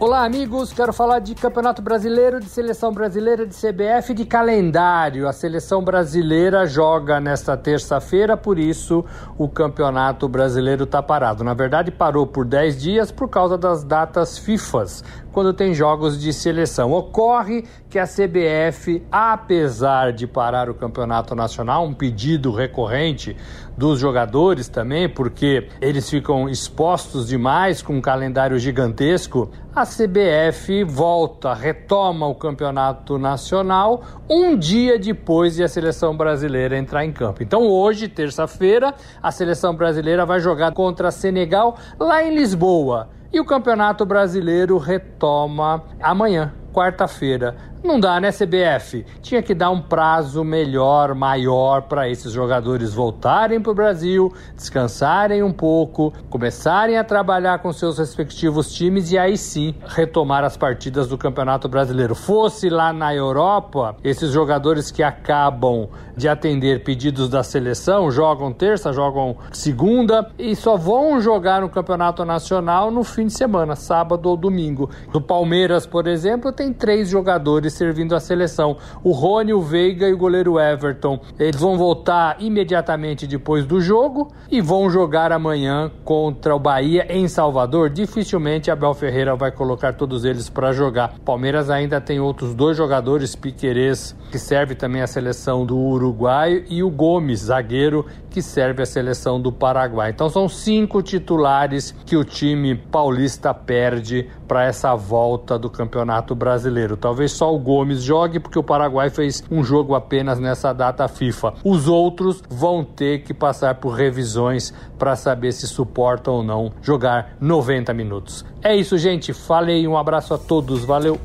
Olá, 0.00 0.24
amigos. 0.24 0.72
Quero 0.72 0.92
falar 0.92 1.18
de 1.18 1.34
Campeonato 1.34 1.82
Brasileiro, 1.82 2.38
de 2.38 2.48
Seleção 2.48 2.92
Brasileira, 2.92 3.44
de 3.44 3.52
CBF, 3.52 4.14
de 4.14 4.24
calendário. 4.24 5.26
A 5.26 5.32
seleção 5.32 5.82
brasileira 5.82 6.64
joga 6.68 7.18
nesta 7.18 7.56
terça-feira, 7.56 8.36
por 8.36 8.60
isso 8.60 9.04
o 9.36 9.48
Campeonato 9.48 10.28
Brasileiro 10.28 10.84
está 10.84 11.02
parado. 11.02 11.42
Na 11.42 11.52
verdade, 11.52 11.90
parou 11.90 12.28
por 12.28 12.44
10 12.44 12.80
dias 12.80 13.10
por 13.10 13.28
causa 13.28 13.58
das 13.58 13.82
datas 13.82 14.38
FIFAs, 14.38 15.02
quando 15.38 15.54
tem 15.54 15.72
jogos 15.72 16.20
de 16.20 16.32
seleção. 16.32 16.90
Ocorre 16.90 17.64
que 17.88 17.96
a 17.96 18.08
CBF, 18.08 19.00
apesar 19.08 20.12
de 20.12 20.26
parar 20.26 20.68
o 20.68 20.74
Campeonato 20.74 21.32
Nacional, 21.32 21.86
um 21.86 21.94
pedido 21.94 22.50
recorrente 22.50 23.36
dos 23.76 24.00
jogadores 24.00 24.68
também, 24.68 25.08
porque 25.08 25.68
eles 25.80 26.10
ficam 26.10 26.48
expostos 26.48 27.28
demais 27.28 27.80
com 27.80 27.98
um 27.98 28.00
calendário 28.00 28.58
gigantesco, 28.58 29.48
a 29.72 29.86
CBF 29.86 30.82
volta, 30.82 31.54
retoma 31.54 32.26
o 32.26 32.34
campeonato 32.34 33.16
nacional 33.16 34.02
um 34.28 34.58
dia 34.58 34.98
depois 34.98 35.54
de 35.54 35.62
a 35.62 35.68
seleção 35.68 36.16
brasileira 36.16 36.76
entrar 36.76 37.04
em 37.04 37.12
campo. 37.12 37.44
Então, 37.44 37.62
hoje, 37.62 38.08
terça-feira, 38.08 38.92
a 39.22 39.30
seleção 39.30 39.72
brasileira 39.72 40.26
vai 40.26 40.40
jogar 40.40 40.72
contra 40.72 41.12
Senegal 41.12 41.76
lá 41.96 42.24
em 42.24 42.34
Lisboa. 42.34 43.16
E 43.30 43.38
o 43.38 43.44
Campeonato 43.44 44.06
Brasileiro 44.06 44.78
retoma 44.78 45.84
amanhã, 46.00 46.54
quarta-feira. 46.72 47.56
Não 47.82 48.00
dá, 48.00 48.20
né, 48.20 48.30
CBF? 48.32 49.06
Tinha 49.22 49.40
que 49.40 49.54
dar 49.54 49.70
um 49.70 49.80
prazo 49.80 50.42
melhor, 50.42 51.14
maior 51.14 51.82
para 51.82 52.08
esses 52.08 52.32
jogadores 52.32 52.92
voltarem 52.92 53.60
para 53.60 53.70
o 53.70 53.74
Brasil, 53.74 54.32
descansarem 54.56 55.44
um 55.44 55.52
pouco, 55.52 56.12
começarem 56.28 56.98
a 56.98 57.04
trabalhar 57.04 57.60
com 57.60 57.72
seus 57.72 57.98
respectivos 57.98 58.72
times 58.72 59.12
e 59.12 59.18
aí 59.18 59.38
sim 59.38 59.76
retomar 59.86 60.42
as 60.42 60.56
partidas 60.56 61.06
do 61.06 61.16
Campeonato 61.16 61.68
Brasileiro. 61.68 62.16
Fosse 62.16 62.68
lá 62.68 62.92
na 62.92 63.14
Europa, 63.14 63.96
esses 64.02 64.32
jogadores 64.32 64.90
que 64.90 65.02
acabam 65.02 65.88
de 66.16 66.28
atender 66.28 66.82
pedidos 66.82 67.28
da 67.28 67.44
seleção 67.44 68.10
jogam 68.10 68.52
terça, 68.52 68.92
jogam 68.92 69.36
segunda 69.52 70.28
e 70.36 70.56
só 70.56 70.76
vão 70.76 71.20
jogar 71.20 71.60
no 71.60 71.68
Campeonato 71.68 72.24
Nacional 72.24 72.90
no 72.90 73.04
fim 73.04 73.26
de 73.26 73.34
semana, 73.34 73.76
sábado 73.76 74.28
ou 74.28 74.36
domingo. 74.36 74.90
Do 75.12 75.20
Palmeiras, 75.20 75.86
por 75.86 76.08
exemplo, 76.08 76.50
tem 76.50 76.72
três 76.72 77.08
jogadores 77.08 77.67
jogadores 77.68 77.72
servindo 77.72 78.14
a 78.14 78.20
seleção. 78.20 78.76
O 79.04 79.12
Rony, 79.12 79.52
o 79.52 79.60
Veiga 79.60 80.08
e 80.08 80.12
o 80.12 80.18
goleiro 80.18 80.58
Everton. 80.58 81.20
Eles 81.38 81.60
vão 81.60 81.76
voltar 81.76 82.36
imediatamente 82.40 83.26
depois 83.26 83.66
do 83.66 83.80
jogo 83.80 84.32
e 84.50 84.60
vão 84.60 84.90
jogar 84.90 85.32
amanhã 85.32 85.90
contra 86.04 86.54
o 86.54 86.58
Bahia 86.58 87.06
em 87.08 87.28
Salvador. 87.28 87.90
Dificilmente 87.90 88.70
Abel 88.70 88.94
Ferreira 88.94 89.36
vai 89.36 89.52
colocar 89.52 89.92
todos 89.92 90.24
eles 90.24 90.48
para 90.48 90.72
jogar. 90.72 91.14
Palmeiras 91.24 91.70
ainda 91.70 92.00
tem 92.00 92.18
outros 92.18 92.54
dois 92.54 92.76
jogadores, 92.76 93.36
Piquerez, 93.36 94.16
que 94.30 94.38
serve 94.38 94.74
também 94.74 95.02
a 95.02 95.06
seleção 95.06 95.64
do 95.64 95.76
Uruguai, 95.76 96.64
e 96.68 96.82
o 96.82 96.90
Gomes, 96.90 97.40
zagueiro, 97.40 98.06
que 98.30 98.42
serve 98.42 98.82
a 98.82 98.86
seleção 98.86 99.40
do 99.40 99.52
Paraguai. 99.52 100.10
Então 100.10 100.28
são 100.28 100.48
cinco 100.48 101.02
titulares 101.02 101.94
que 102.06 102.16
o 102.16 102.24
time 102.24 102.74
paulista 102.74 103.52
perde 103.52 104.28
para 104.48 104.64
essa 104.64 104.94
volta 104.96 105.58
do 105.58 105.68
Campeonato 105.68 106.34
Brasileiro. 106.34 106.96
Talvez 106.96 107.32
só 107.32 107.54
o 107.54 107.58
Gomes 107.58 108.02
jogue, 108.02 108.40
porque 108.40 108.58
o 108.58 108.62
Paraguai 108.62 109.10
fez 109.10 109.44
um 109.50 109.62
jogo 109.62 109.94
apenas 109.94 110.40
nessa 110.40 110.72
data 110.72 111.06
FIFA. 111.06 111.54
Os 111.62 111.86
outros 111.86 112.42
vão 112.48 112.82
ter 112.82 113.22
que 113.22 113.34
passar 113.34 113.74
por 113.74 113.90
revisões 113.90 114.72
para 114.98 115.14
saber 115.14 115.52
se 115.52 115.66
suportam 115.66 116.34
ou 116.34 116.42
não 116.42 116.72
jogar 116.80 117.36
90 117.38 117.92
minutos. 117.92 118.44
É 118.62 118.74
isso, 118.74 118.96
gente. 118.96 119.34
Falei, 119.34 119.86
um 119.86 119.96
abraço 119.96 120.32
a 120.32 120.38
todos. 120.38 120.84
Valeu! 120.84 121.20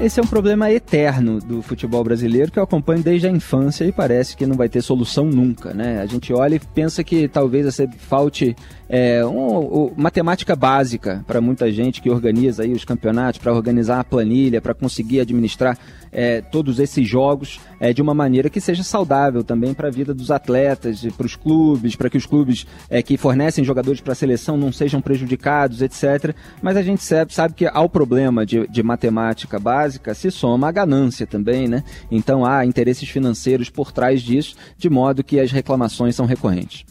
Esse 0.00 0.18
é 0.18 0.22
um 0.22 0.26
problema 0.26 0.68
eterno 0.68 1.38
do 1.38 1.62
futebol 1.62 2.02
brasileiro 2.02 2.50
que 2.50 2.58
eu 2.58 2.62
acompanho 2.64 3.02
desde 3.02 3.28
a 3.28 3.30
infância 3.30 3.84
e 3.84 3.92
parece 3.92 4.36
que 4.36 4.44
não 4.46 4.56
vai 4.56 4.68
ter 4.68 4.82
solução 4.82 5.26
nunca, 5.26 5.72
né? 5.72 6.00
A 6.00 6.06
gente 6.06 6.32
olha 6.32 6.56
e 6.56 6.58
pensa 6.58 7.04
que 7.04 7.28
talvez 7.28 7.78
falte 7.98 8.56
é, 8.94 9.24
um, 9.24 9.84
um, 9.84 9.92
matemática 9.96 10.54
básica 10.54 11.24
para 11.26 11.40
muita 11.40 11.72
gente 11.72 12.02
que 12.02 12.10
organiza 12.10 12.62
aí 12.62 12.74
os 12.74 12.84
campeonatos, 12.84 13.40
para 13.40 13.50
organizar 13.50 13.98
a 13.98 14.04
planilha, 14.04 14.60
para 14.60 14.74
conseguir 14.74 15.20
administrar 15.20 15.78
é, 16.12 16.42
todos 16.42 16.78
esses 16.78 17.08
jogos 17.08 17.58
é, 17.80 17.94
de 17.94 18.02
uma 18.02 18.12
maneira 18.12 18.50
que 18.50 18.60
seja 18.60 18.82
saudável 18.82 19.42
também 19.42 19.72
para 19.72 19.88
a 19.88 19.90
vida 19.90 20.12
dos 20.12 20.30
atletas, 20.30 21.06
para 21.16 21.24
os 21.24 21.34
clubes, 21.34 21.96
para 21.96 22.10
que 22.10 22.18
os 22.18 22.26
clubes 22.26 22.66
é, 22.90 23.02
que 23.02 23.16
fornecem 23.16 23.64
jogadores 23.64 24.02
para 24.02 24.12
a 24.12 24.16
seleção 24.16 24.58
não 24.58 24.70
sejam 24.70 25.00
prejudicados, 25.00 25.80
etc. 25.80 26.36
Mas 26.60 26.76
a 26.76 26.82
gente 26.82 27.02
sabe, 27.02 27.32
sabe 27.32 27.54
que 27.54 27.66
ao 27.66 27.88
problema 27.88 28.44
de, 28.44 28.68
de 28.68 28.82
matemática 28.82 29.58
básica 29.58 30.12
se 30.12 30.30
soma 30.30 30.68
a 30.68 30.72
ganância 30.72 31.26
também, 31.26 31.66
né? 31.66 31.82
Então 32.10 32.44
há 32.44 32.66
interesses 32.66 33.08
financeiros 33.08 33.70
por 33.70 33.90
trás 33.90 34.20
disso, 34.20 34.54
de 34.76 34.90
modo 34.90 35.24
que 35.24 35.40
as 35.40 35.50
reclamações 35.50 36.14
são 36.14 36.26
recorrentes. 36.26 36.84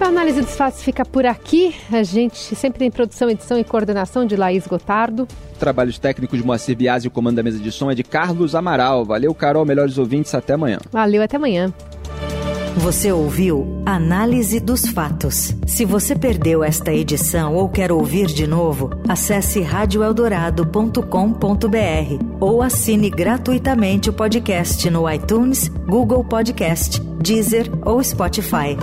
A 0.00 0.06
análise 0.06 0.40
dos 0.40 0.56
fatos 0.56 0.82
fica 0.82 1.04
por 1.04 1.24
aqui. 1.24 1.74
A 1.92 2.02
gente 2.02 2.54
sempre 2.56 2.80
tem 2.80 2.90
produção, 2.90 3.30
edição 3.30 3.58
e 3.58 3.64
coordenação 3.64 4.26
de 4.26 4.36
Laís 4.36 4.66
Gotardo. 4.66 5.28
Trabalhos 5.58 5.98
técnicos 5.98 6.38
de 6.38 6.44
Moacir 6.44 6.76
Biasi 6.76 7.06
e 7.06 7.08
o 7.08 7.10
comando 7.10 7.36
da 7.36 7.42
mesa 7.42 7.58
de 7.58 7.70
som 7.70 7.90
é 7.90 7.94
de 7.94 8.02
Carlos 8.02 8.54
Amaral. 8.54 9.04
Valeu, 9.04 9.32
Carol. 9.34 9.64
Melhores 9.64 9.98
ouvintes. 9.98 10.34
Até 10.34 10.54
amanhã. 10.54 10.78
Valeu, 10.90 11.22
até 11.22 11.36
amanhã. 11.36 11.72
Você 12.76 13.12
ouviu 13.12 13.82
Análise 13.84 14.58
dos 14.58 14.86
Fatos. 14.86 15.54
Se 15.66 15.84
você 15.84 16.16
perdeu 16.16 16.64
esta 16.64 16.92
edição 16.92 17.54
ou 17.54 17.68
quer 17.68 17.92
ouvir 17.92 18.26
de 18.26 18.46
novo, 18.46 18.90
acesse 19.06 19.60
radioeldorado.com.br 19.60 22.24
ou 22.40 22.62
assine 22.62 23.10
gratuitamente 23.10 24.08
o 24.08 24.12
podcast 24.12 24.88
no 24.88 25.08
iTunes, 25.08 25.68
Google 25.68 26.24
Podcast, 26.24 26.98
Deezer 27.20 27.70
ou 27.84 28.02
Spotify. 28.02 28.76